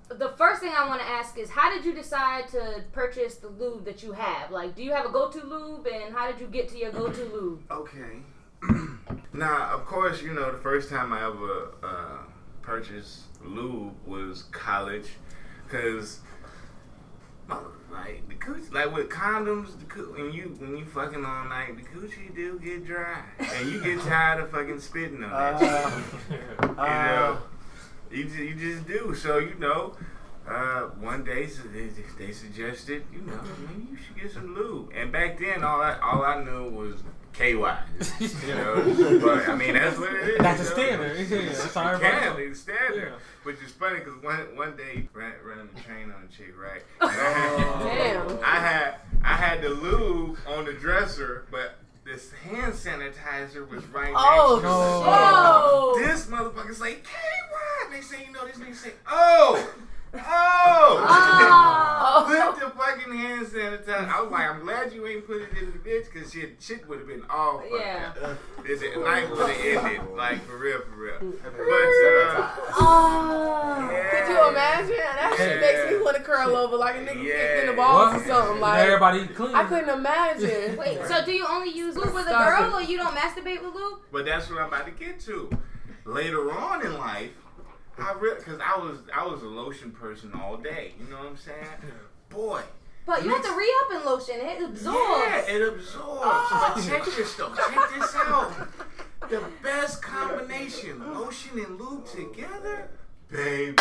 The 0.09 0.29
first 0.37 0.61
thing 0.61 0.73
I 0.77 0.87
want 0.87 1.01
to 1.01 1.07
ask 1.07 1.39
is, 1.39 1.49
how 1.49 1.73
did 1.75 1.87
you 1.87 1.95
decide 1.95 2.47
to 2.49 2.85
purchase 2.93 3.37
the 3.37 3.49
lube 3.49 3.85
that 3.87 4.03
you 4.03 4.13
have? 4.13 4.51
Like, 4.51 4.77
do 4.77 4.83
you 4.83 4.93
have 4.93 5.07
a 5.07 5.09
go-to 5.09 5.43
lube, 5.43 5.87
and 5.87 6.15
how 6.15 6.31
did 6.31 6.39
you 6.39 6.49
get 6.49 6.69
to 6.69 6.79
your 6.79 6.91
go-to 6.93 7.25
lube? 7.25 7.63
Okay. 7.71 8.19
now, 9.33 9.71
of 9.75 9.85
course, 9.87 10.23
you 10.23 10.33
know 10.33 10.51
the 10.53 10.59
first 10.59 10.91
time 10.91 11.13
I 11.13 11.25
ever 11.25 11.75
uh, 11.83 12.19
purchased 12.63 13.23
lube 13.45 13.95
was 14.07 14.45
college, 14.45 15.11
cause 15.69 16.21
like 17.91 18.27
the 18.29 18.35
coochie, 18.35 18.73
like 18.73 18.93
with 18.95 19.09
condoms, 19.09 19.79
the 19.79 19.85
coo- 19.85 20.15
when 20.17 20.33
you 20.33 20.55
when 20.59 20.77
you 20.77 20.85
fucking 20.85 21.25
all 21.25 21.45
night, 21.45 21.77
the 21.77 21.83
coochie 21.83 22.35
do 22.35 22.59
get 22.59 22.87
dry, 22.87 23.23
and 23.39 23.71
you 23.71 23.83
get 23.83 24.01
tired 24.01 24.43
of 24.43 24.51
fucking 24.51 24.81
spitting 24.81 25.23
on 25.25 25.31
that. 25.31 25.63
Uh, 25.63 26.01
you 26.63 26.69
know, 26.69 26.83
uh, 26.83 27.37
you 28.11 28.25
just, 28.25 28.37
you 28.39 28.55
just 28.55 28.87
do. 28.87 29.15
So 29.15 29.39
you 29.39 29.55
know, 29.59 29.97
uh, 30.49 30.83
one 31.01 31.25
day 31.25 31.47
so 31.47 31.63
they, 31.65 31.89
they 32.19 32.33
suggested, 32.33 33.05
you 33.13 33.23
know, 33.23 33.39
maybe 33.69 33.89
you 33.91 33.97
should 33.97 34.21
get 34.21 34.33
some 34.33 34.55
lube. 34.55 34.91
And 34.95 35.13
back 35.13 35.39
then, 35.39 35.63
all 35.63 35.81
I 35.81 35.99
all 35.99 36.25
I 36.25 36.43
knew 36.43 36.71
was 36.71 37.03
KY. 37.33 37.45
You 38.47 38.55
know, 38.55 39.19
but 39.23 39.49
I 39.49 39.55
mean 39.57 39.75
that's 39.75 39.99
what 39.99 40.13
it 40.13 40.29
is. 40.31 40.39
That's 40.39 40.61
a 40.61 40.65
you 40.65 40.71
standard. 40.71 41.19
Yeah, 41.29 41.39
that's 41.49 41.75
how 41.75 41.89
everybody 41.89 42.19
Can, 42.21 42.33
know. 42.35 42.39
it's 42.39 42.61
standard. 42.61 43.13
Yeah. 43.13 43.19
Which 43.45 43.57
is 43.63 43.73
funny 43.73 43.99
because 44.01 44.23
one 44.23 44.57
one 44.57 44.77
day 44.77 45.09
ran, 45.13 45.33
running 45.45 45.69
the 45.75 45.81
train 45.81 46.11
on 46.13 46.25
a 46.25 46.37
chick, 46.37 46.55
right? 46.59 46.83
And 47.01 47.11
I 47.11 47.33
had, 47.33 48.17
oh, 48.17 48.29
Damn. 48.29 48.39
I 48.45 48.57
had 48.57 48.95
I 49.25 49.35
had 49.35 49.63
the 49.63 49.71
lube 49.71 50.39
on 50.49 50.65
the 50.65 50.73
dresser, 50.73 51.47
but 51.51 51.77
this 52.05 52.33
hand 52.33 52.73
sanitizer 52.75 53.69
was 53.69 53.85
right 53.87 54.13
Oh, 54.17 54.55
next 54.57 54.63
to 54.63 54.69
it. 54.69 55.13
Oh, 55.15 56.01
This 56.05 56.27
motherfucker's 56.27 56.81
like, 56.81 57.05
KY. 57.05 57.93
Next 57.93 58.09
thing 58.09 58.27
you 58.27 58.33
know, 58.33 58.45
this 58.47 58.57
nigga 58.57 58.75
say, 58.75 58.93
oh, 59.09 59.73
oh. 60.15 61.79
Oh. 62.05 62.53
Put 62.53 62.61
the 62.61 62.71
fucking 62.77 63.15
hand 63.17 63.47
sanitizer. 63.47 64.09
I 64.09 64.21
was 64.23 64.31
like, 64.33 64.49
I'm 64.49 64.61
glad 64.61 64.93
you 64.93 65.07
ain't 65.07 65.27
put 65.27 65.41
it 65.43 65.51
in 65.59 65.73
the 65.73 65.79
bitch 65.79 66.13
because 66.13 66.33
shit, 66.33 66.57
shit 66.61 66.87
would 66.89 66.99
have 66.99 67.07
been 67.07 67.23
all 67.31 67.61
fucked 67.61 67.73
Yeah. 67.81 68.13
up. 68.23 68.39
The 68.67 68.75
the 68.75 69.01
night 69.01 69.31
would 69.31 69.39
have 69.49 69.85
ended, 69.87 70.11
like, 70.17 70.45
for 70.45 70.59
real, 70.59 70.81
for 70.81 70.97
real. 70.97 71.19
But, 71.43 71.53
uh, 71.53 72.51
oh. 72.79 73.89
yeah. 73.91 74.11
Could 74.11 74.29
you 74.33 74.49
imagine? 74.49 74.97
That 74.97 75.35
shit 75.37 75.61
makes 75.61 75.91
me 75.91 76.03
want 76.03 76.17
to 76.17 76.23
curl 76.23 76.57
over 76.57 76.77
like 76.77 76.97
a 76.97 76.99
nigga 76.99 77.23
kicked 77.23 77.61
in 77.61 77.67
the 77.69 77.73
balls 77.75 78.15
or 78.15 78.27
something. 78.27 78.61
Like 78.61 78.81
everybody 78.81 79.27
clean. 79.29 79.55
I 79.55 79.65
couldn't 79.65 79.89
imagine. 79.89 80.77
Wait, 80.79 80.99
so 81.07 81.25
do 81.25 81.33
you 81.33 81.47
only 81.49 81.71
use 81.71 81.97
lube 81.97 82.15
with 82.15 82.27
a 82.27 82.31
girl, 82.31 82.75
or 82.75 82.83
you 82.83 82.97
don't 82.99 83.15
masturbate 83.15 83.63
with 83.65 83.75
lube? 83.75 84.01
But 84.11 84.25
that's 84.27 84.51
what 84.51 84.61
I'm 84.61 84.69
about 84.69 84.87
to 84.87 84.93
get 84.93 85.21
to. 85.21 85.51
Later 86.05 86.51
on 86.53 86.85
in 86.85 86.95
life, 86.99 87.31
I 87.99 88.13
really, 88.13 88.41
cause 88.41 88.59
I 88.65 88.79
was 88.79 88.99
I 89.15 89.25
was 89.27 89.43
a 89.43 89.47
lotion 89.47 89.91
person 89.91 90.33
all 90.35 90.57
day. 90.57 90.93
You 90.99 91.11
know 91.11 91.19
what 91.19 91.27
I'm 91.29 91.37
saying? 91.37 91.67
Boy, 92.31 92.63
But 93.07 93.23
you 93.25 93.31
have 93.31 93.45
to 93.45 93.53
re-up 93.55 94.01
in 94.01 94.07
lotion. 94.07 94.37
It 94.39 94.63
absorbs. 94.63 94.99
Yeah, 94.99 95.43
it 95.49 95.69
absorbs. 95.69 96.23
But 96.51 96.75
check 96.87 97.05
this 97.05 97.35
though. 97.35 97.55
Check 97.55 97.91
this 97.95 98.15
out. 98.17 98.53
The 99.29 99.43
best 99.63 100.03
combination, 100.03 101.15
lotion 101.15 101.59
and 101.59 101.79
lube 101.79 102.07
together, 102.07 102.89
baby. 103.31 103.75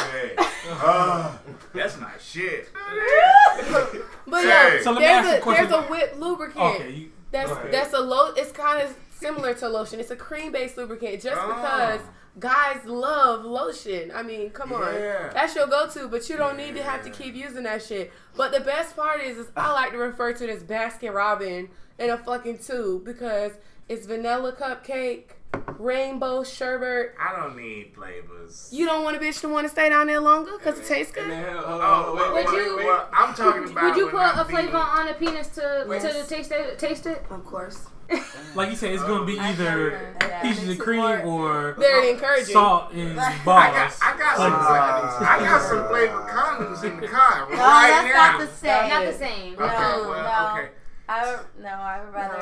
Ah, 0.68 1.40
that's 1.74 2.00
not 2.00 2.22
shit. 2.22 2.70
But 2.74 4.42
Hey. 4.44 4.48
yeah, 4.48 4.82
So 4.84 4.92
let 4.92 5.00
me 5.00 5.06
ask 5.06 5.24
you 5.26 5.30
a 5.30 5.32
there's 5.32 5.38
a, 5.38 5.42
question. 5.42 5.70
there's 5.70 5.84
a 5.84 5.88
whipped 5.88 6.20
lubricant. 6.20 6.58
Okay, 6.76 6.92
you, 6.92 7.12
That's 7.32 7.50
go 7.52 7.68
that's 7.72 7.94
a 7.94 8.00
low. 8.00 8.34
It's 8.36 8.52
kind 8.52 8.82
of 8.82 8.96
similar 9.12 9.54
to 9.56 9.68
lotion. 9.70 10.00
It's 10.00 10.12
a 10.12 10.16
cream 10.16 10.52
based 10.52 10.78
lubricant. 10.78 11.22
Just 11.22 11.40
Oh. 11.42 11.48
because 11.48 12.02
guys 12.40 12.84
love 12.86 13.44
lotion. 13.46 14.12
I 14.14 14.24
mean, 14.24 14.50
come 14.52 14.72
on, 14.74 14.94
Yeah. 14.94 15.30
that's 15.34 15.56
your 15.56 15.68
go 15.68 15.88
to. 15.90 16.08
But 16.08 16.30
you 16.30 16.38
don't 16.38 16.58
need 16.58 16.76
to 16.76 16.84
have 16.84 17.04
to 17.04 17.10
keep 17.10 17.36
using 17.36 17.64
that 17.64 17.84
shit. 17.84 18.12
But 18.36 18.52
the 18.52 18.62
best 18.62 18.96
part 18.96 19.22
is, 19.22 19.38
is 19.38 19.48
I 19.56 19.72
like 19.74 19.92
to 19.92 19.98
refer 19.98 20.34
to 20.34 20.46
this 20.48 20.64
Baskin 20.64 21.14
Robin 21.14 21.70
in 22.00 22.10
a 22.10 22.18
fucking 22.18 22.60
tube 22.60 23.04
because 23.06 23.52
it's 23.90 24.06
vanilla 24.06 24.54
cupcake, 24.54 25.32
rainbow 25.78 26.44
sherbet. 26.44 27.14
I 27.20 27.36
don't 27.36 27.58
need 27.58 27.94
flavors. 27.94 28.70
You 28.72 28.86
don't 28.86 29.04
want 29.04 29.18
a 29.18 29.20
bitch 29.20 29.42
to 29.42 29.50
want 29.50 29.66
to 29.66 29.70
stay 29.70 29.90
down 29.90 30.08
there 30.08 30.22
longer 30.22 30.52
because 30.58 30.80
it 30.80 30.86
tastes 30.86 31.12
good. 31.12 31.30
Oh, 31.30 32.16
wait, 32.16 32.46
Would 32.46 32.54
wait, 32.54 32.66
you- 32.66 32.78
wait, 32.78 32.86
well, 32.86 33.10
I'm 33.12 33.34
talking 33.34 33.70
about. 33.70 33.84
Would 33.84 33.98
you 33.98 34.08
put 34.10 34.20
I'm 34.22 34.40
a 34.40 34.46
flavor 34.46 34.68
being- 34.72 34.76
on 34.76 35.08
a 35.10 35.14
penis 35.16 35.48
to 35.50 35.86
Yes. 35.90 36.04
to 36.24 36.30
taste 36.36 36.52
it? 36.52 36.80
Taste 36.80 37.06
it? 37.06 37.26
Of 37.30 37.46
course. 37.46 37.86
like 38.56 38.70
you 38.70 38.76
said, 38.76 38.92
it's 38.94 39.04
gonna 39.04 39.26
be 39.26 39.40
either 39.40 39.64
never- 39.64 40.16
yeah. 40.22 40.42
peaches 40.42 40.68
and 40.70 40.80
cream 40.80 41.00
or 41.26 41.74
Very 41.74 42.12
encouraging. 42.12 42.54
salt 42.54 42.92
and 42.94 43.16
balls. 43.16 43.28
I 43.48 43.72
got, 43.72 43.98
I 44.02 44.18
got 44.18 44.38
some, 44.38 44.54
Uh, 44.54 45.30
I 45.30 45.40
got 45.40 45.62
some 45.62 45.88
flavored 45.90 46.28
condoms 46.28 46.84
in 46.84 47.00
the 47.00 47.08
car 47.08 47.48
No, 47.50 47.58
right 47.58 47.88
that's 47.90 48.14
now. 48.14 48.32
not 48.32 48.40
the 48.40 48.48
same. 48.56 48.90
Not 48.90 49.06
the 49.06 49.14
same. 49.18 49.54
Okay, 49.54 49.64
No, 49.64 50.10
well, 50.10 50.56
no. 50.56 50.60
okay, 50.62 50.70
I 51.10 51.40
no, 51.62 51.68
I 51.70 52.02
would 52.06 52.14
rather 52.14 52.38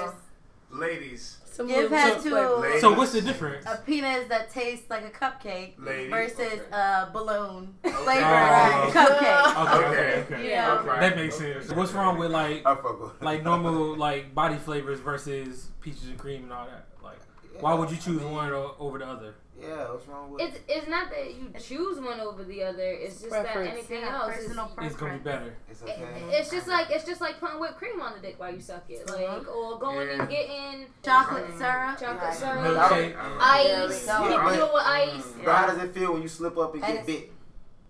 No. 0.71 0.79
ladies, 0.79 1.37
Some 1.45 1.48
give 1.57 1.67
little 1.67 1.89
head 1.97 2.13
cheap 2.15 2.23
to 2.23 2.29
flavor. 2.29 2.65
Uh, 2.67 2.79
so 2.79 2.93
what's 2.93 3.11
the 3.11 3.21
difference? 3.21 3.65
a 3.65 3.77
penis 3.85 4.27
that 4.29 4.49
tastes 4.49 4.89
like 4.89 5.03
a 5.05 5.09
cupcake 5.09 5.73
Ladies. 5.77 6.09
versus 6.09 6.59
a 6.71 7.09
balloon 7.11 7.73
flavored 7.81 8.23
oh, 8.23 8.31
Right. 8.31 8.91
cupcake. 8.93 9.15
Okay, 9.15 9.61
Okay. 9.61 9.87
okay, 10.25 10.33
okay. 10.35 10.49
Yeah. 10.49 10.73
Okay. 10.79 10.99
That 10.99 11.15
makes 11.15 11.35
sense. 11.35 11.71
What's 11.73 11.91
wrong 11.93 12.17
with 12.17 12.31
like 12.31 12.65
I 12.65 12.75
fuck 12.75 13.01
with. 13.01 13.21
like 13.21 13.43
normal 13.43 13.95
like 13.97 14.33
body 14.33 14.55
flavors 14.57 14.99
versus 14.99 15.69
peaches 15.81 16.05
and 16.07 16.17
cream 16.17 16.43
and 16.43 16.53
all 16.53 16.65
that? 16.67 16.87
Like, 17.03 17.19
why 17.59 17.73
would 17.73 17.91
you 17.91 17.97
choose 17.97 18.21
one 18.21 18.51
o- 18.51 18.75
over 18.79 18.97
the 18.99 19.05
other? 19.07 19.33
Yeah, 19.61 19.91
what's 19.91 20.07
wrong 20.07 20.31
with? 20.31 20.41
It's 20.41 20.59
it's 20.67 20.87
not 20.87 21.09
that 21.09 21.35
you 21.35 21.51
choose 21.59 21.99
one 21.99 22.19
over 22.19 22.43
the 22.43 22.63
other. 22.63 22.81
It's 22.83 23.19
just 23.19 23.31
that 23.31 23.55
anything 23.55 24.01
Yeah, 24.01 24.15
else 24.21 24.37
is. 24.37 24.47
personal 24.47 24.71
It's 24.81 24.95
gonna 24.95 25.13
be 25.13 25.19
better. 25.19 25.53
It's 25.69 25.81
it- 25.81 25.99
It's 26.31 26.49
just 26.49 26.67
like 26.67 26.89
it's 26.89 27.05
just 27.05 27.21
like 27.21 27.39
putting 27.39 27.59
whipped 27.59 27.77
cream 27.77 28.01
on 28.01 28.13
the 28.13 28.19
dick 28.19 28.39
while 28.39 28.53
you 28.53 28.61
suck 28.61 28.85
it, 28.89 29.09
uh-huh. 29.09 29.35
like 29.37 29.47
or 29.55 29.77
going 29.79 30.07
Yeah. 30.07 30.21
and 30.21 30.29
getting 30.29 30.85
Chocolate 31.03 31.45
syrup. 31.57 31.99
chocolate 31.99 32.33
syrup, 32.33 32.59
Milkshake. 32.59 33.15
ice. 33.41 34.05
There 34.05 34.21
we 34.21 34.27
go. 34.29 34.37
People 34.37 34.49
do 34.49 34.65
it 34.65 34.73
with 34.73 34.83
mm. 34.83 35.17
ice. 35.17 35.25
But 35.43 35.55
how 35.55 35.67
does 35.67 35.77
it 35.83 35.93
feel 35.93 36.13
when 36.13 36.21
you 36.21 36.27
slip 36.29 36.57
up 36.57 36.73
and 36.75 36.83
And 36.83 36.97
get 36.97 37.05
bit? 37.05 37.31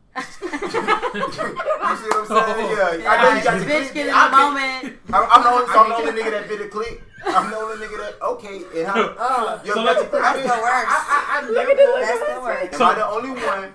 you 0.19 0.21
see 0.23 0.41
what 0.41 1.13
I'm 1.13 2.25
saying? 2.27 2.29
Oh. 2.29 2.97
Yeah, 2.99 3.11
I 3.11 3.23
know 3.23 3.37
you 3.37 3.43
got 3.43 3.59
the 3.59 3.65
bitch 3.65 3.93
get 3.93 4.07
in 4.07 4.13
the 4.13 4.37
moment. 4.37 4.97
I'm, 5.13 5.23
I'm 5.31 5.43
the 5.43 5.49
only, 5.49 5.67
so 5.67 5.79
I'm 5.79 5.89
the 5.89 5.95
only 5.95 6.21
nigga 6.21 6.31
that 6.31 6.47
bit 6.49 6.61
a 6.61 6.67
click. 6.67 7.03
I'm 7.25 7.49
the 7.51 7.57
only 7.57 7.85
nigga 7.85 7.97
that 7.99 8.21
okay. 8.21 8.57
And 8.75 8.87
how? 8.87 9.15
Oh, 9.19 9.61
Yo, 9.63 9.73
So 9.73 9.75
got 9.75 9.85
let's- 9.85 9.99
your 10.01 10.09
click 10.09 10.21
that's 10.23 10.37
bit? 10.39 10.43
the 10.43 10.49
worst. 10.49 10.65
I, 10.65 10.95
I, 10.97 10.99
I 11.08 11.08
Look 11.53 11.67
never- 11.67 11.71
at 11.71 11.77
this. 11.77 12.07
That's 12.07 12.19
the 12.33 12.41
worst. 12.41 12.73
Am 12.73 12.81
I 12.81 12.93
the 12.95 13.07
only 13.07 13.29
one 13.31 13.73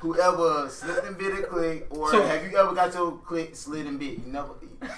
who 0.00 0.20
ever 0.20 0.68
slipped 0.68 1.06
and 1.06 1.18
bit 1.18 1.38
a 1.38 1.42
click, 1.42 1.86
or 1.90 2.10
So- 2.10 2.22
have 2.26 2.44
you 2.50 2.56
ever 2.56 2.74
got 2.74 2.94
your 2.94 3.12
click 3.18 3.54
slid 3.56 3.86
and 3.86 3.98
bit? 3.98 4.18
You 4.18 4.32
never. 4.32 4.48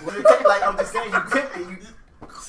When 0.04 0.22
like 0.22 0.62
I'm 0.62 0.76
just 0.76 0.92
saying, 0.92 1.10
you 1.12 1.22
tip 1.32 1.56
it. 1.56 1.60
You. 1.68 1.78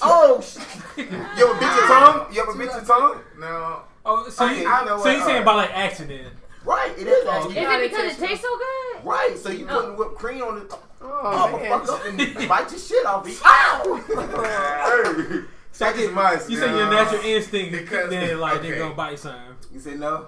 Oh, 0.04 0.42
shit. 0.42 0.64
you 0.98 1.04
ever 1.06 1.54
bit 1.60 1.62
your 1.62 1.88
tongue? 1.88 2.34
You 2.34 2.42
ever 2.42 2.54
bit 2.56 2.72
your 2.72 2.82
tongue? 2.84 3.20
no. 3.40 3.82
Oh, 4.04 4.28
so 4.30 4.46
Okay, 4.46 4.62
you, 4.62 4.68
I 4.68 4.84
know 4.84 4.98
so 4.98 5.04
what- 5.04 5.18
you 5.18 5.24
saying 5.24 5.46
by 5.46 5.54
like 5.54 5.72
accident? 5.78 6.34
Right, 6.64 6.92
it 6.98 7.08
is. 7.08 7.24
Oh, 7.26 7.32
actually. 7.32 7.58
Is 7.58 7.70
it 7.70 7.90
because 7.92 8.18
it 8.18 8.20
tastes 8.28 8.44
so 8.46 8.56
good? 8.58 9.06
Right, 9.06 9.36
so 9.38 9.50
you 9.50 9.68
oh. 9.70 9.74
putting 9.80 9.98
whipped 9.98 10.16
cream 10.16 10.44
on 10.44 10.56
the. 10.60 10.78
Oh, 11.04 11.50
Oh, 11.54 11.58
man. 11.58 11.70
fuck 11.86 11.90
up 11.90 12.06
and 12.06 12.18
bite 12.50 12.70
your 12.72 12.80
shit 12.80 13.06
off. 13.06 13.26
me. 13.26 13.34
Ow! 13.44 14.04
hey, 15.36 15.42
that's 15.80 15.98
just 15.98 16.14
my 16.14 16.34
You 16.34 16.58
say 16.58 16.76
your 16.76 16.90
natural 16.90 17.22
instinct 17.22 17.72
Because- 17.72 18.10
then 18.10 18.40
like 18.40 18.58
okay. 18.60 18.72
they 18.72 18.78
gonna 18.78 18.94
bite 18.96 19.20
something. 19.20 19.56
You 19.74 19.80
say 19.80 19.96
no? 19.96 20.28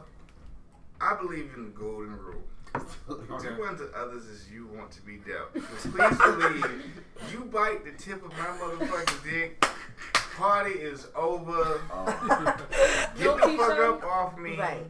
I 1.02 1.16
believe 1.22 1.52
in 1.56 1.66
the 1.66 1.70
golden 1.72 2.18
rule. 2.18 2.42
Okay. 3.10 3.50
Do 3.56 3.66
unto 3.66 3.84
others 3.96 4.24
as 4.30 4.50
you 4.50 4.66
want 4.68 4.90
to 4.92 5.02
be 5.02 5.18
dealt. 5.18 5.54
Because 5.54 5.82
please 5.82 6.18
believe, 6.18 6.94
you 7.32 7.46
bite 7.46 7.84
the 7.86 7.92
tip 7.92 8.24
of 8.26 8.32
my 8.32 8.46
motherfucking 8.46 9.24
dick, 9.24 9.66
party 10.36 10.72
is 10.72 11.08
over. 11.16 11.82
Get 13.18 13.26
No 13.26 13.36
the 13.38 13.58
fuck 13.58 13.80
up 13.80 14.04
off 14.06 14.38
me. 14.38 14.58
Right. 14.58 14.86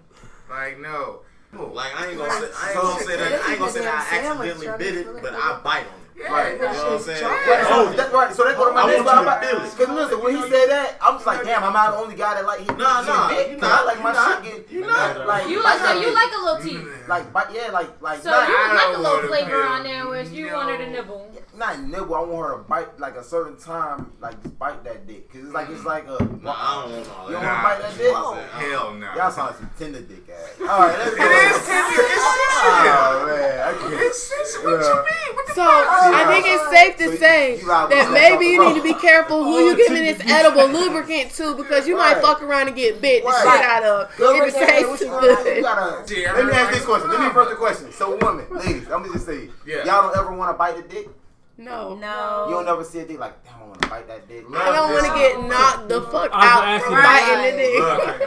Like, 0.50 0.80
no. 0.80 1.22
Like 1.54 1.92
I 2.00 2.08
ain't 2.10 2.18
gonna 2.18 2.32
say, 2.32 2.50
I 2.56 2.72
ain't 2.72 2.82
gonna 2.82 3.04
say 3.04 3.18
that 3.18 3.42
I 3.42 3.50
ain't 3.52 3.60
gonna 3.60 3.72
say 3.72 3.82
that 3.82 4.12
I 4.12 4.18
accidentally 4.18 4.78
bit 4.78 4.96
it, 4.98 5.22
but 5.22 5.34
I 5.34 5.60
bite 5.64 5.80
on 5.80 6.00
it. 6.00 6.03
Right. 6.34 6.54
You 6.54 6.62
know 6.62 6.68
what 6.68 6.92
I'm 6.94 7.00
saying? 7.02 7.24
Right, 7.24 7.66
so, 7.68 7.74
oh, 7.74 7.94
that, 7.94 8.12
right, 8.14 8.34
so 8.34 8.44
that 8.44 8.58
go 8.58 8.68
to 8.68 8.74
my 8.74 8.82
I 8.82 8.88
next 8.88 9.06
want 9.06 9.22
you 9.22 9.26
one. 9.28 9.70
to. 9.70 9.78
Because 9.78 9.90
listen, 9.94 10.18
when 10.24 10.36
he 10.36 10.42
said 10.50 10.68
that, 10.74 10.98
I 11.02 11.12
was 11.14 11.26
like, 11.26 11.44
damn, 11.44 11.64
I'm 11.64 11.74
not 11.74 11.92
the 11.92 11.98
only 11.98 12.16
guy 12.16 12.34
that 12.36 12.46
like 12.46 12.60
hit 12.62 12.78
Nah, 12.78 13.04
hit 13.04 13.08
nah, 13.08 13.30
dick. 13.30 13.48
you 13.52 13.58
'Cause 13.58 13.70
not, 13.70 13.80
I 13.80 13.86
like 13.86 14.00
my 14.04 14.10
you 14.10 14.16
not, 14.16 14.44
shit 14.46 14.68
get, 14.68 14.72
you 14.74 14.82
not. 14.82 15.28
like, 15.28 15.48
You 15.48 15.64
like 15.64 15.80
so 15.80 15.94
you 16.02 16.14
like 16.14 16.32
a 16.34 16.42
little 16.44 16.62
teeth. 16.64 16.82
Mm-hmm. 16.82 17.10
like, 17.10 17.34
but 17.34 17.54
yeah, 17.54 17.70
like, 17.72 18.02
like, 18.02 18.22
So 18.22 18.30
you 18.30 18.36
I 18.36 18.74
like 18.74 18.98
a 18.98 19.02
little 19.02 19.28
flavor 19.30 19.64
on 19.64 19.84
there 19.84 20.08
where 20.08 20.24
you 20.24 20.48
no. 20.48 20.58
wanted 20.58 20.78
to 20.80 20.90
nibble. 20.90 21.32
not 21.56 21.80
nibble. 21.84 22.16
I 22.16 22.20
want 22.22 22.50
her 22.50 22.58
to 22.58 22.64
bite 22.64 23.00
like 23.00 23.16
a 23.16 23.24
certain 23.24 23.58
time, 23.58 24.12
like 24.20 24.42
just 24.44 24.58
bite 24.58 24.84
that 24.84 25.06
dick. 25.08 25.32
Cause 25.32 25.44
it's 25.46 25.54
like 25.54 25.70
it's 25.70 25.82
mm. 25.82 25.86
like 25.86 26.06
a. 26.08 26.18
Nah, 26.42 26.54
I 26.58 26.82
don't 26.84 26.96
want 26.98 27.10
all 27.10 27.28
You 27.28 27.34
don't 27.34 27.46
wanna 27.46 27.64
bite 27.64 27.82
that 27.82 27.98
dick? 27.98 28.12
Nah. 28.14 28.24
Oh. 28.26 28.34
Hell 28.58 28.94
no. 28.96 29.14
Y'all 29.16 29.32
sound 29.32 29.48
like 29.52 29.58
some 29.60 29.70
tender 29.78 30.02
dick 30.02 30.28
ass. 30.30 30.50
All 30.62 30.80
right, 30.80 30.98
let's 30.98 31.16
go. 31.16 31.24
It 31.24 31.32
is 31.32 31.66
tender. 31.66 32.02
It's 32.02 32.24
sensitive. 32.24 32.50
Oh 32.66 33.26
man, 33.28 33.60
I 33.60 33.74
can't. 33.74 33.94
It's 33.94 34.24
sensitive. 34.24 34.64
What 34.64 34.80
you 34.80 34.96
mean? 34.96 35.33
What 35.56 35.56
the 35.56 36.12
So 36.12 36.14
I 36.14 36.34
think 36.34 36.46
it's 36.48 36.70
safe 36.70 36.98
to 36.98 37.04
So 37.12 37.16
say 37.18 37.60
you 37.60 37.68
ride 37.68 37.90
that 37.92 38.12
that 38.12 38.12
maybe 38.12 38.46
you 38.48 38.66
need 38.66 38.76
to 38.76 38.84
be 38.84 38.94
careful 38.96 39.44
who 39.44 39.60
you 39.60 39.76
giving 39.78 40.04
this 40.04 40.20
edible 40.26 40.68
lubricant 40.68 41.32
to 41.36 41.56
because 41.56 41.88
you 41.88 41.96
might 41.98 42.22
fuck 42.22 42.42
around 42.42 42.68
and 42.68 42.76
get 42.76 43.02
bit 43.02 43.24
the 43.24 43.32
shit 43.32 43.48
out 43.66 43.84
of 43.84 44.18
Go 44.18 44.36
if 44.44 44.54
it 44.54 44.68
tastes 44.68 44.90
what 44.90 45.00
you 45.02 45.08
gonna 45.08 45.22
do? 45.28 45.28
You 45.28 45.44
good. 45.56 45.64
gotta. 45.64 46.14
Yeah, 46.16 46.34
Let 46.34 46.46
me 46.46 46.52
ask 46.54 46.74
this 46.74 46.86
question. 46.86 47.10
Let 47.10 47.20
me 47.22 47.30
first 47.34 47.50
the 47.50 47.56
question. 47.56 47.92
So, 47.92 48.16
woman, 48.18 48.46
ladies, 48.52 48.84
I'm 48.86 49.02
gonna 49.04 49.14
just 49.14 49.26
say, 49.26 49.50
Yeah. 49.66 49.86
y'all 49.86 50.04
don't 50.12 50.18
ever 50.18 50.34
want 50.36 50.50
to 50.54 50.58
bite 50.58 50.76
the 50.76 50.84
dick. 50.84 51.10
No. 51.58 51.96
No. 51.96 52.46
You 52.50 52.56
don't 52.56 52.68
ever 52.68 52.84
see 52.84 53.00
a 53.00 53.06
dick 53.06 53.20
like, 53.20 53.44
damn, 53.44 53.62
I 53.62 53.66
want 53.68 53.82
to 53.82 53.88
bite 53.88 54.08
that 54.08 54.28
dick. 54.28 54.44
I 54.56 54.72
don't 54.74 54.92
want 54.92 55.06
to 55.06 55.14
get 55.14 55.40
knocked 55.48 55.88
the 55.88 56.02
fuck 56.02 56.32
I 56.34 56.38
was 56.38 56.50
out 56.50 56.64
gonna 56.66 56.80
from 56.80 56.94
biting 57.04 57.44
the 57.46 57.64
dick. 57.64 57.80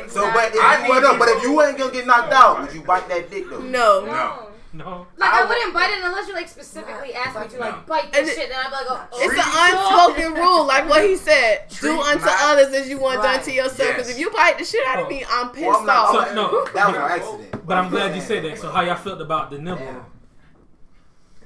Look, 0.03 0.11
So, 0.11 0.31
but 0.33 0.55
if 0.55 0.63
I 0.63 0.77
you 0.77 0.83
need 0.83 0.89
would, 0.91 1.03
you- 1.03 1.19
but 1.19 1.29
if 1.31 1.43
you 1.43 1.63
ain't 1.63 1.77
gonna 1.79 1.93
get 1.93 2.07
knocked 2.07 2.33
out, 2.33 2.61
would 2.63 2.73
you 2.73 2.83
bite 2.83 3.09
that 3.09 3.29
dick 3.31 3.51
though? 3.51 3.59
No. 3.59 4.05
No. 4.07 4.49
No. 4.77 5.07
Like 5.17 5.31
I 5.31 5.39
I, 5.39 5.41
would- 5.43 5.49
wouldn't 5.49 5.75
bite 5.75 5.91
it 5.91 6.05
unless 6.05 6.29
you 6.29 6.35
like 6.35 6.49
specifically 6.49 7.15
asked 7.15 7.39
me 7.41 7.49
to 7.57 7.59
like 7.61 7.87
bite 7.87 8.05
And 8.17 8.27
this 8.27 8.35
shit. 8.37 8.49
Then 8.51 8.59
I'd 8.59 8.69
be 8.69 8.73
like, 8.77 8.87
oh, 8.89 9.09
It's 9.15 9.35
an 9.35 10.17
unspoken 10.17 10.35
rule, 10.43 10.67
like 10.67 10.89
what 10.89 11.03
he 11.05 11.17
said. 11.17 11.65
Do 11.81 12.01
unto 12.01 12.25
my- 12.27 12.37
others 12.41 12.75
as 12.75 12.89
you 12.89 12.99
want 12.99 13.23
done 13.23 13.43
to 13.43 13.53
yourself. 13.53 13.91
Because 13.97 14.09
Yes. 14.09 14.17
if 14.17 14.19
you 14.21 14.31
bite 14.31 14.59
the 14.59 14.65
shit 14.65 14.87
out 14.87 15.01
of 15.01 15.09
me, 15.09 15.25
I'm 15.31 15.51
pissed 15.51 15.67
Well, 15.67 15.79
I'm 15.81 15.87
not, 15.87 16.15
off. 16.15 16.29
So, 16.29 16.35
no. 16.35 16.65
that 16.75 16.87
was 16.89 16.97
an 16.97 17.03
accident. 17.03 17.67
But 17.67 17.79
I'm 17.79 17.91
glad 17.91 18.15
you 18.15 18.21
said 18.21 18.45
that. 18.45 18.59
So 18.59 18.71
how 18.71 18.83
y'all 18.83 18.97
felt 18.97 19.21
about 19.21 19.51
the 19.51 19.59
nipple? 19.59 19.85
Damn. 19.85 20.05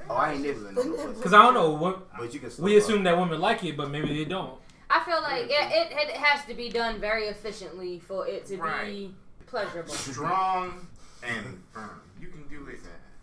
Oh, 0.08 0.14
I 0.16 0.32
ain't 0.32 0.42
nibbling 0.42 0.74
no 0.74 0.84
more. 0.84 1.08
Because 1.08 1.32
I 1.32 1.42
don't 1.42 1.54
know. 1.54 1.70
What, 1.70 2.12
But 2.18 2.34
you 2.34 2.40
can. 2.40 2.50
we 2.58 2.76
assume 2.76 3.04
that 3.04 3.16
women 3.16 3.40
like 3.40 3.62
it, 3.64 3.76
but 3.76 3.90
maybe 3.90 4.08
they 4.08 4.24
don't. 4.24 4.54
I 4.90 5.04
feel 5.04 5.22
like 5.22 5.44
it, 5.44 5.50
it, 5.52 5.92
it 5.92 6.16
has 6.16 6.44
to 6.46 6.54
be 6.54 6.68
done 6.68 6.98
very 7.00 7.26
efficiently 7.26 8.00
for 8.00 8.26
it 8.26 8.44
to 8.46 8.56
be 8.56 9.14
pleasurable. 9.46 9.92
strong 9.94 10.88
and 11.22 11.62
firm. 11.72 12.00
You 12.20 12.26
can 12.28 12.42
do 12.48 12.66
it 12.68 12.80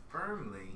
firmly, 0.10 0.72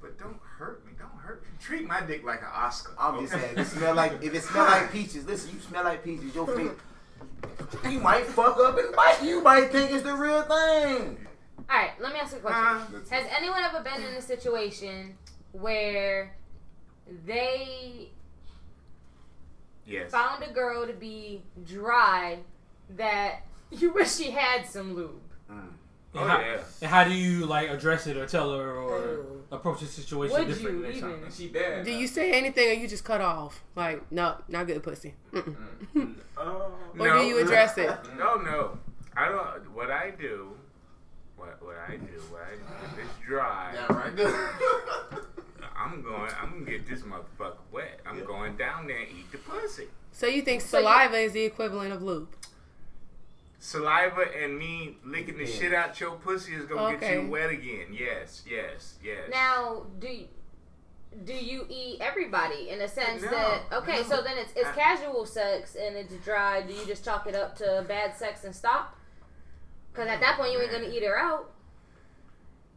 but 0.00 0.18
don't 0.18 0.38
hurt 0.58 0.84
me. 0.86 0.92
Don't 0.98 1.10
hurt 1.20 1.42
me. 1.42 1.48
Treat 1.60 1.86
my 1.86 2.00
dick 2.00 2.24
like 2.24 2.40
an 2.40 2.48
Oscar. 2.52 2.92
I'm 2.98 3.20
just 3.20 3.32
saying, 3.32 3.58
it 3.58 3.66
smell 3.66 3.94
like 3.94 4.22
if 4.22 4.34
it 4.34 4.42
smell 4.42 4.64
like 4.64 4.92
peaches. 4.92 5.26
Listen, 5.26 5.54
you 5.54 5.60
smell 5.60 5.84
like 5.84 6.04
peaches. 6.04 6.34
Your 6.34 6.46
feet. 6.46 6.72
You 7.90 8.00
might 8.00 8.26
fuck 8.26 8.58
up 8.58 8.78
and 8.78 8.94
bite. 8.94 9.18
You 9.22 9.42
might 9.42 9.70
think 9.70 9.90
it's 9.90 10.02
the 10.02 10.14
real 10.14 10.42
thing. 10.42 11.26
All 11.70 11.76
right, 11.76 11.90
let 12.00 12.12
me 12.12 12.18
ask 12.20 12.32
you 12.32 12.38
a 12.38 12.40
question. 12.40 12.96
Uh, 12.96 13.14
Has 13.14 13.26
anyone 13.36 13.62
ever 13.62 13.82
been 13.82 14.02
in 14.02 14.14
a 14.14 14.22
situation 14.22 15.16
where 15.52 16.34
they 17.26 18.08
yes. 19.84 20.10
found 20.10 20.42
a 20.44 20.50
girl 20.52 20.86
to 20.86 20.92
be 20.94 21.42
dry 21.66 22.38
that 22.96 23.40
you 23.70 23.92
wish 23.94 24.14
she 24.14 24.30
had 24.30 24.66
some 24.66 24.94
lube? 24.94 25.20
And, 26.14 26.22
Oh, 26.22 26.26
how, 26.26 26.40
yeah. 26.40 26.60
and 26.80 26.90
how 26.90 27.04
do 27.04 27.10
you 27.12 27.44
like 27.44 27.68
address 27.68 28.06
it 28.06 28.16
or 28.16 28.26
tell 28.26 28.54
her 28.56 28.70
or 28.76 29.26
approach 29.52 29.80
the 29.80 29.86
situation 29.86 30.38
Would 30.38 30.48
differently 30.48 30.80
you 30.80 30.82
next 30.86 30.96
even? 30.98 31.20
time? 31.20 31.30
She 31.30 31.48
bad. 31.48 31.84
Do 31.84 31.92
you 31.92 32.06
say 32.06 32.32
anything 32.32 32.68
or 32.70 32.72
you 32.72 32.88
just 32.88 33.04
cut 33.04 33.20
off? 33.20 33.62
Like, 33.76 34.10
no, 34.10 34.36
not 34.48 34.66
good 34.66 34.82
pussy. 34.82 35.14
Mm-mm. 35.32 36.14
Oh, 36.38 36.72
Or 36.98 37.08
do 37.18 37.24
you 37.26 37.38
address 37.40 37.76
it? 37.78 37.90
No, 38.16 38.36
no. 38.36 38.78
I 39.16 39.28
don't. 39.28 39.74
What 39.74 39.90
I 39.90 40.10
do, 40.18 40.50
what 41.36 41.60
what 41.62 41.76
I 41.76 41.96
do, 41.96 42.20
what 42.30 42.42
I 42.42 42.54
do, 42.54 43.00
if 43.00 43.04
it's 43.04 43.26
dry, 43.26 43.72
Yeah, 43.74 43.92
right. 43.92 45.20
I'm 45.76 46.02
going. 46.02 46.30
I'm 46.40 46.50
gonna 46.64 46.70
get 46.70 46.88
this 46.88 47.02
motherfucker 47.02 47.56
wet. 47.72 48.00
I'm 48.06 48.24
going 48.24 48.56
down 48.56 48.86
there 48.86 48.98
and 48.98 49.08
eat 49.10 49.30
the 49.30 49.38
pussy. 49.38 49.86
So 50.12 50.26
you 50.26 50.42
think 50.42 50.62
So 50.62 50.78
you- 50.78 50.84
saliva 50.84 51.16
is 51.18 51.32
the 51.32 51.42
equivalent 51.44 51.92
of 51.92 52.02
lube? 52.02 52.28
Saliva 53.58 54.24
and 54.40 54.56
me 54.58 54.98
licking 55.04 55.36
the 55.36 55.46
shit 55.46 55.74
out 55.74 55.98
your 56.00 56.12
pussy 56.12 56.54
is 56.54 56.64
gonna 56.64 56.96
get 56.96 57.22
you 57.22 57.28
wet 57.28 57.50
again. 57.50 57.86
Yes, 57.92 58.44
yes, 58.48 58.94
yes. 59.02 59.28
Now, 59.32 59.82
do 59.98 60.06
you, 60.06 60.26
do 61.24 61.32
you 61.32 61.66
eat 61.68 62.00
everybody 62.00 62.70
in 62.70 62.80
a 62.80 62.88
sense 62.88 63.22
No, 63.22 63.30
that 63.30 63.62
okay? 63.72 63.96
no. 63.96 64.02
So 64.04 64.22
then 64.22 64.38
it's 64.38 64.52
it's 64.54 64.68
I- 64.68 64.74
casual 64.74 65.26
sex 65.26 65.74
and 65.74 65.96
it's 65.96 66.14
dry. 66.24 66.62
Do 66.62 66.72
you 66.72 66.86
just 66.86 67.04
chalk 67.04 67.26
it 67.26 67.34
up 67.34 67.56
to 67.56 67.84
bad 67.88 68.16
sex 68.16 68.44
and 68.44 68.54
stop? 68.54 68.96
Because 69.92 70.08
at 70.08 70.20
that 70.20 70.34
mm, 70.34 70.38
point 70.38 70.52
you 70.52 70.60
ain't 70.60 70.70
gonna 70.70 70.88
eat 70.88 71.02
her 71.02 71.18
out. 71.18 71.50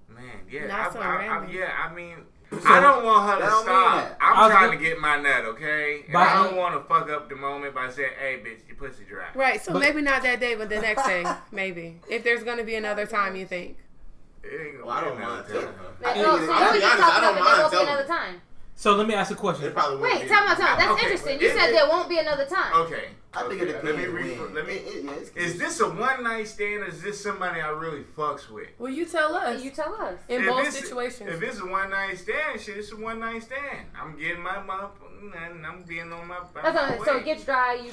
Man, 0.10 0.24
yeah, 0.50 0.66
Not 0.68 0.90
I, 0.90 0.94
so 0.94 1.00
I, 1.00 1.26
I, 1.26 1.50
yeah. 1.52 1.72
I 1.88 1.94
mean, 1.94 2.18
I 2.66 2.80
don't 2.82 3.06
want 3.06 3.30
her 3.30 3.40
That 3.40 3.46
to 3.46 3.50
don't 3.50 3.66
mean 3.66 3.66
stop. 3.66 4.18
I 4.20 4.32
I'm 4.32 4.52
trying 4.52 4.66
gonna- 4.68 4.78
to 4.78 4.84
get 4.84 5.00
my 5.00 5.18
nut, 5.18 5.46
okay? 5.46 6.04
And 6.08 6.18
I 6.18 6.22
I- 6.40 6.44
don't 6.44 6.56
want 6.58 6.76
to 6.76 6.82
fuck 6.94 7.10
up 7.10 7.30
the 7.30 7.36
moment 7.36 7.74
by 7.74 7.90
saying, 7.90 8.12
"Hey, 8.20 8.42
bitch, 8.46 8.68
your 8.68 8.76
pussy 8.76 9.04
dry." 9.06 9.26
Right. 9.34 9.64
So 9.64 9.72
But- 9.74 9.80
maybe 9.80 10.02
not 10.02 10.22
that 10.24 10.40
day, 10.42 10.56
but 10.56 10.68
the 10.70 10.82
next 10.82 11.06
day, 11.06 11.26
maybe. 11.52 12.02
If 12.10 12.24
there's 12.24 12.44
gonna 12.44 12.64
be 12.64 12.76
another 12.76 13.06
time, 13.06 13.36
you 13.38 13.46
think? 13.46 13.78
It 14.44 14.50
ain't 14.60 14.74
gonna 14.74 14.86
Well, 14.86 14.96
I 14.98 15.02
don't 15.02 15.18
another 15.18 15.32
mind 15.34 15.46
time. 15.48 15.54
telling 15.54 15.68
her. 15.68 15.84
Like, 16.02 16.16
Yeah, 16.16 16.22
yeah, 16.22 16.26
so 16.26 16.32
I'll 16.32 16.40
you 16.40 16.40
be 16.42 16.72
would 16.74 16.82
just 16.82 16.94
honest, 16.94 17.00
talk 17.00 17.14
I 17.14 17.22
don't 17.22 17.24
up 17.24 17.30
and 17.30 17.38
there 17.38 17.44
mind 17.44 17.58
won't 17.62 17.72
be 17.72 17.78
telling 17.78 17.88
another 17.88 18.02
her. 18.02 18.08
time. 18.08 18.42
So 18.76 18.96
let 18.96 19.08
me 19.08 19.14
ask 19.14 19.32
a 19.32 19.36
question. 19.36 19.66
It 19.66 19.74
probably 19.76 19.98
Wait, 20.02 20.24
be 20.24 20.28
time 20.28 20.48
out, 20.48 20.58
time. 20.58 20.78
That's 20.78 20.92
Okay, 20.92 21.02
interesting. 21.04 21.40
You 21.40 21.48
it- 21.50 21.56
said 21.56 21.70
it- 21.70 21.74
there 21.74 21.88
won't 21.88 22.10
be 22.10 22.18
another 22.18 22.46
time. 22.46 22.74
Okay. 22.82 23.10
I 23.34 23.48
think 23.48 23.62
okay. 23.62 23.72
it 23.72 23.84
Let 23.86 23.96
me 23.96 24.06
read. 24.08 24.10
re- 24.10 24.40
when. 24.40 24.54
let 24.56 24.68
me. 24.68 24.74
It- 24.74 25.06
it- 25.06 25.32
yeah, 25.36 25.42
Is 25.44 25.58
this 25.60 25.80
a 25.80 25.90
one 25.90 26.24
night 26.24 26.48
stand 26.48 26.82
or 26.84 26.88
is 26.88 27.02
this 27.02 27.22
somebody 27.22 27.62
I 27.62 27.70
really 27.70 28.04
fucks 28.04 28.50
with? 28.50 28.68
Well, 28.80 28.92
you 28.92 29.06
tell 29.06 29.36
us. 29.36 29.64
You 29.64 29.72
tell 29.72 29.94
us. 30.02 30.20
in 30.28 30.42
If 30.42 30.48
both 30.50 30.60
it's- 30.68 30.80
situations. 30.80 31.30
If 31.32 31.42
it's 31.44 31.60
a 31.60 31.66
one 31.66 31.92
night 31.92 32.18
stand, 32.18 32.60
shit, 32.60 32.78
it's 32.78 32.92
a 32.92 32.98
one 32.98 33.20
night 33.20 33.44
stand. 33.44 33.88
I'm 33.96 34.18
getting 34.18 34.42
my 34.42 34.62
mouth 34.62 34.92
and 35.22 35.66
I'm 35.66 35.84
being 35.84 36.12
on 36.12 36.28
my. 36.28 36.40
That's 36.56 36.76
my 36.76 36.98
what, 36.98 37.08
so 37.08 37.18
it 37.18 37.26
gets 37.26 37.46
dry. 37.46 37.76
You 37.76 37.92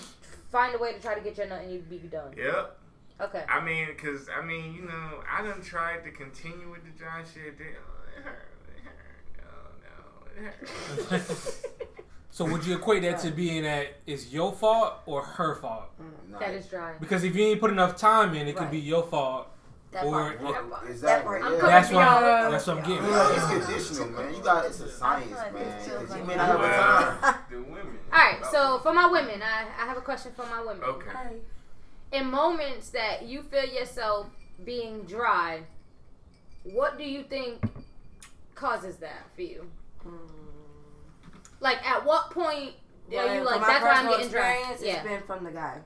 find 0.50 0.74
a 0.74 0.78
way 0.78 0.94
to 0.94 1.00
try 1.00 1.14
to 1.14 1.20
get 1.20 1.36
your 1.36 1.46
nut 1.46 1.60
and 1.62 1.72
you 1.72 1.80
be 1.80 1.98
done. 1.98 2.32
Yep. 2.36 2.78
Okay. 3.20 3.44
I 3.48 3.60
mean, 3.60 3.88
cause 3.96 4.28
I 4.34 4.44
mean, 4.44 4.74
you 4.74 4.82
know, 4.82 5.22
I 5.30 5.42
done 5.42 5.60
tried 5.60 6.02
to 6.04 6.10
continue 6.10 6.70
with 6.70 6.82
the 6.84 6.90
dry 6.98 7.22
shit. 7.22 7.58
Then, 7.58 7.66
it 7.68 8.22
hurt. 8.24 8.48
It 8.76 8.82
hurt. 8.84 8.94
Oh 9.40 9.70
no, 9.82 10.26
it 10.26 10.27
hurt. 10.27 10.27
So 12.30 12.44
would 12.44 12.64
you 12.64 12.76
equate 12.76 13.02
that 13.02 13.18
to 13.20 13.30
being 13.32 13.64
that 13.64 13.88
it's 14.06 14.32
your 14.32 14.52
fault 14.52 14.94
or 15.06 15.22
her 15.22 15.56
fault? 15.56 15.86
Mm, 16.00 16.30
nah. 16.32 16.38
That 16.38 16.54
is 16.54 16.66
dry. 16.66 16.94
Because 17.00 17.24
if 17.24 17.34
you 17.34 17.44
ain't 17.46 17.58
put 17.60 17.70
enough 17.72 17.96
time 17.96 18.34
in, 18.34 18.46
it 18.46 18.52
could 18.54 18.64
Right. 18.64 18.70
be 18.72 18.78
your 18.78 19.02
fault. 19.02 19.48
That 19.90 20.04
Or 20.04 20.12
part. 20.12 20.34
it- 20.34 20.40
That 20.42 20.70
part. 20.70 20.90
Exactly. 20.90 21.36
I'm 21.38 21.52
yeah. 21.54 21.60
That's 21.62 21.88
for 21.88 21.94
what. 21.96 22.06
I'm, 22.08 22.52
that's 22.52 22.66
what 22.66 22.76
I'm 22.78 22.82
getting. 22.84 23.04
Yeah, 23.10 23.34
it's 23.56 23.66
conditional, 23.66 24.08
man. 24.22 24.34
You 24.34 24.40
got 24.42 24.66
it's 24.66 24.80
a 24.80 24.88
science, 24.90 25.32
like 25.32 25.54
man. 25.54 25.64
this 25.64 25.86
feels 25.88 25.98
'Cause 26.00 26.10
like 26.10 26.20
you 26.20 26.26
may 26.26 26.36
not 26.36 26.46
have 26.46 26.60
a 26.60 27.22
time. 27.22 27.34
The 27.50 27.56
women. 27.62 27.98
All 28.12 28.18
right. 28.18 28.46
So 28.52 28.78
for 28.80 28.92
my 28.92 29.06
women, 29.06 29.42
I, 29.42 29.62
I 29.82 29.86
have 29.86 29.96
a 29.96 30.00
question 30.02 30.30
for 30.36 30.46
my 30.46 30.60
women. 30.60 30.84
Okay. 30.84 31.10
In 32.12 32.30
moments 32.30 32.90
that 32.90 33.22
you 33.26 33.42
feel 33.42 33.64
yourself 33.64 34.28
being 34.64 35.02
dry, 35.04 35.62
what 36.64 36.98
do 36.98 37.04
you 37.04 37.24
think 37.24 37.64
causes 38.54 38.96
that 38.98 39.24
for 39.34 39.42
you? 39.42 39.70
Like 41.60 41.84
at 41.88 42.04
what 42.04 42.30
point 42.30 42.74
are 43.16 43.34
you 43.34 43.42
like 43.44 43.60
that's 43.60 43.82
why 43.82 43.90
I'm 43.90 43.96
personal 44.06 44.16
getting 44.16 44.30
dry? 44.32 44.52
experience, 44.52 44.82
Yeah. 44.82 44.94
It's 44.94 45.02
been 45.08 45.22
from 45.22 45.44
the 45.44 45.50
guy. 45.50 45.78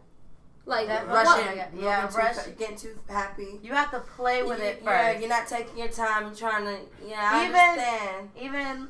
Like 0.64 0.86
That 0.86 1.08
what- 1.08 1.26
rushing, 1.26 1.46
what- 1.46 1.56
yeah, 1.56 2.00
moving 2.02 2.08
too 2.12 2.18
rush, 2.18 2.36
fa- 2.36 2.50
getting 2.50 2.76
too 2.76 2.98
happy. 3.08 3.58
You 3.62 3.72
have 3.72 3.90
to 3.92 4.00
play 4.00 4.42
with 4.42 4.60
it 4.60 4.80
Yeah, 4.84 5.08
first. 5.12 5.20
you're 5.20 5.28
not 5.28 5.46
taking 5.48 5.76
your 5.78 5.88
time. 5.88 6.26
You're 6.26 6.34
trying 6.34 6.64
to, 6.66 6.78
yeah, 7.04 7.30
I 7.32 7.44
Even- 7.46 7.56
understand. 7.56 8.30
Even 8.40 8.88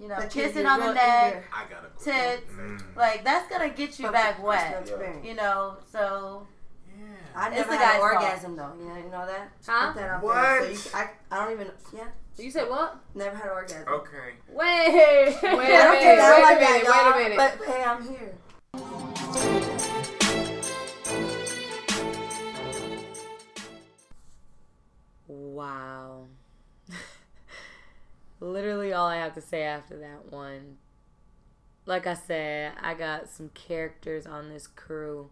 you 0.00 0.06
know, 0.06 0.14
But 0.16 0.30
kissing 0.30 0.64
on 0.64 0.78
the 0.78 0.92
neck. 0.92 1.44
I 1.52 1.64
gotta 1.68 1.88
go. 1.88 2.04
tits, 2.04 2.52
Mm. 2.52 2.80
like 2.96 3.24
that's 3.24 3.48
gonna 3.50 3.68
get 3.70 3.98
you 3.98 4.04
From 4.04 4.12
back 4.12 4.40
wet. 4.40 4.88
You 5.24 5.34
know, 5.34 5.76
so 5.90 6.46
I 7.34 7.48
It's 7.48 7.56
never 7.56 7.70
the 7.70 7.76
had 7.76 7.94
an 7.96 8.00
guy's 8.00 8.10
fault. 8.12 8.24
orgasm 8.24 8.56
though. 8.56 8.72
You 8.78 8.88
know, 8.88 8.96
you 8.96 9.10
know 9.10 9.26
that? 9.26 9.50
Huh? 9.66 9.92
Put 9.92 10.00
that 10.00 10.10
out 10.10 10.22
What? 10.22 10.34
there. 10.34 10.74
So 10.74 10.98
you, 10.98 11.04
I, 11.04 11.10
I 11.30 11.44
don't 11.44 11.52
even. 11.52 11.70
Yeah, 11.94 12.08
You 12.36 12.50
said 12.50 12.68
what? 12.68 12.96
never 13.14 13.36
had 13.36 13.46
an 13.46 13.52
orgasm. 13.52 13.88
Okay. 13.88 14.34
Wait. 14.48 15.36
Wait 15.42 15.42
Wait 15.42 15.44
a 15.44 15.52
I 15.52 15.84
don't 15.84 15.92
minute, 15.92 16.02
get 16.02 16.16
down 16.16 16.40
a 16.40 16.42
like 16.42 16.58
minute, 16.60 16.84
that, 16.86 17.14
wait 17.16 17.26
a 17.26 17.28
minute. 17.38 17.58
But 17.58 17.66
hey, 17.66 17.84
I'm 17.84 18.08
here. 18.08 19.38
Wow. 25.26 26.24
Literally 28.40 28.92
all 28.92 29.06
I 29.06 29.16
have 29.16 29.34
to 29.34 29.40
say 29.40 29.62
after 29.62 29.98
that 29.98 30.32
one. 30.32 30.78
Like 31.86 32.06
I 32.06 32.14
said, 32.14 32.72
I 32.80 32.94
got 32.94 33.28
some 33.28 33.50
characters 33.50 34.26
on 34.26 34.48
this 34.50 34.66
crew. 34.66 35.30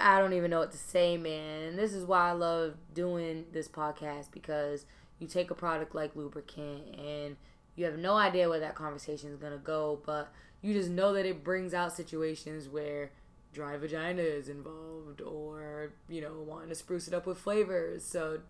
I- 0.00 0.18
don't 0.20 0.32
even 0.32 0.50
know 0.50 0.60
what 0.60 0.72
to 0.72 0.78
say, 0.78 1.16
man. 1.16 1.76
This 1.76 1.92
is 1.92 2.04
why 2.04 2.28
I 2.30 2.32
love 2.32 2.74
doing 2.94 3.46
this 3.52 3.68
podcast 3.68 4.30
because 4.32 4.86
you 5.18 5.26
take 5.26 5.50
a 5.50 5.54
product 5.54 5.94
like 5.94 6.16
lubricant 6.16 6.94
and 6.98 7.36
You 7.74 7.86
have 7.86 7.96
no 7.96 8.16
idea 8.16 8.50
where 8.50 8.60
that 8.60 8.74
conversation 8.74 9.30
is 9.30 9.36
gonna 9.38 9.56
go, 9.56 9.98
but 10.04 10.30
you 10.60 10.74
just 10.74 10.90
know 10.90 11.14
that 11.14 11.24
it 11.24 11.42
brings 11.42 11.72
out 11.72 11.94
situations 11.94 12.68
where 12.68 13.12
dry 13.54 13.78
vagina 13.78 14.20
is 14.22 14.48
involved, 14.50 15.22
or 15.22 15.92
you 16.06 16.20
know, 16.20 16.34
wanting 16.46 16.68
to 16.68 16.74
spruce 16.74 17.08
it 17.08 17.14
up 17.14 17.26
with 17.26 17.38
flavors. 17.38 18.04
So 18.04 18.40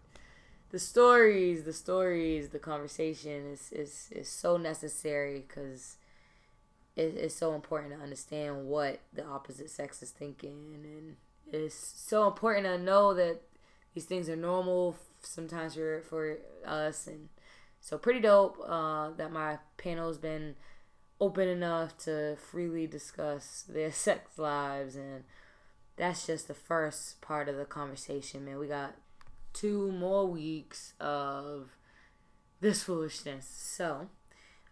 the 0.70 0.78
stories, 0.81 1.64
the 1.64 1.72
stories, 1.72 2.50
the 2.50 2.59
conversation 2.59 3.46
is 3.52 3.70
is 3.72 4.09
is 4.12 4.28
so 4.28 4.57
necessary 4.57 5.44
because 5.46 5.98
it, 6.96 7.14
it's 7.16 7.35
so 7.35 7.55
important 7.55 7.94
to 7.94 8.00
understand 8.02 8.66
what 8.66 9.00
the 9.12 9.24
opposite 9.24 9.70
sex 9.70 10.02
is 10.02 10.11
thinking, 10.11 10.72
and 10.74 11.16
it's 11.52 11.74
so 11.74 12.26
important 12.26 12.66
to 12.66 12.78
know 12.78 13.14
that 13.14 13.40
these 13.94 14.04
things 14.04 14.28
are 14.28 14.36
normal 14.36 14.96
sometimes 15.20 15.74
for 15.74 16.02
for 16.02 16.38
us, 16.66 17.06
and 17.06 17.28
so 17.80 17.98
pretty 17.98 18.20
dope 18.20 18.58
uh, 18.66 19.10
that 19.10 19.32
my 19.32 19.58
panel's 19.76 20.18
been 20.18 20.56
open 21.20 21.48
enough 21.48 21.96
to 21.98 22.36
freely 22.36 22.86
discuss 22.86 23.64
their 23.68 23.92
sex 23.92 24.38
lives, 24.38 24.96
and 24.96 25.24
that's 25.96 26.26
just 26.26 26.48
the 26.48 26.54
first 26.54 27.20
part 27.20 27.48
of 27.48 27.56
the 27.56 27.64
conversation, 27.64 28.44
man. 28.44 28.58
We 28.58 28.66
got 28.66 28.94
two 29.52 29.92
more 29.92 30.26
weeks 30.26 30.94
of 31.00 31.76
this 32.60 32.82
foolishness. 32.84 33.46
So 33.46 34.08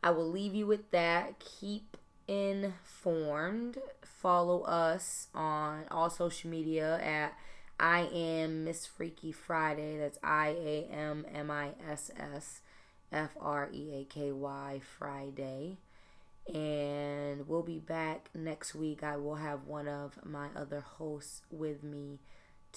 I 0.02 0.10
will 0.10 0.28
leave 0.28 0.54
you 0.54 0.66
with 0.66 0.90
that. 0.92 1.38
Keep 1.38 1.96
informed. 2.30 3.76
Follow 4.02 4.62
us 4.62 5.26
on 5.34 5.84
all 5.90 6.08
social 6.08 6.48
media 6.48 7.00
at 7.00 7.36
I 7.80 8.08
am 8.12 8.64
Miss 8.64 8.86
Freaky 8.86 9.32
Friday. 9.32 9.98
That's 9.98 10.18
I 10.22 10.48
A 10.48 10.88
M 10.92 11.26
M 11.34 11.50
I 11.50 11.70
S 11.90 12.10
S 12.16 12.60
F 13.10 13.36
R 13.40 13.68
E 13.72 13.90
A 13.94 14.04
K 14.04 14.30
Y 14.30 14.80
Friday. 14.98 15.78
And 16.54 17.48
we'll 17.48 17.62
be 17.62 17.80
back 17.80 18.30
next 18.32 18.74
week. 18.74 19.02
I 19.02 19.16
will 19.16 19.36
have 19.36 19.66
one 19.66 19.88
of 19.88 20.24
my 20.24 20.48
other 20.54 20.80
hosts 20.80 21.42
with 21.50 21.82
me 21.82 22.20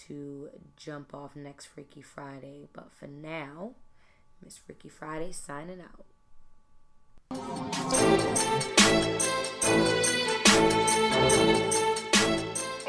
to 0.07 0.49
jump 0.75 1.13
off 1.13 1.35
next 1.35 1.65
Freaky 1.67 2.01
Friday. 2.01 2.69
But 2.73 2.91
for 2.91 3.07
now, 3.07 3.73
Miss 4.43 4.57
Freaky 4.57 4.89
Friday 4.89 5.31
signing 5.31 5.79
out. 5.79 6.05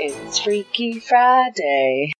It's 0.06 0.38
Freaky 0.40 1.00
Friday. 1.00 2.13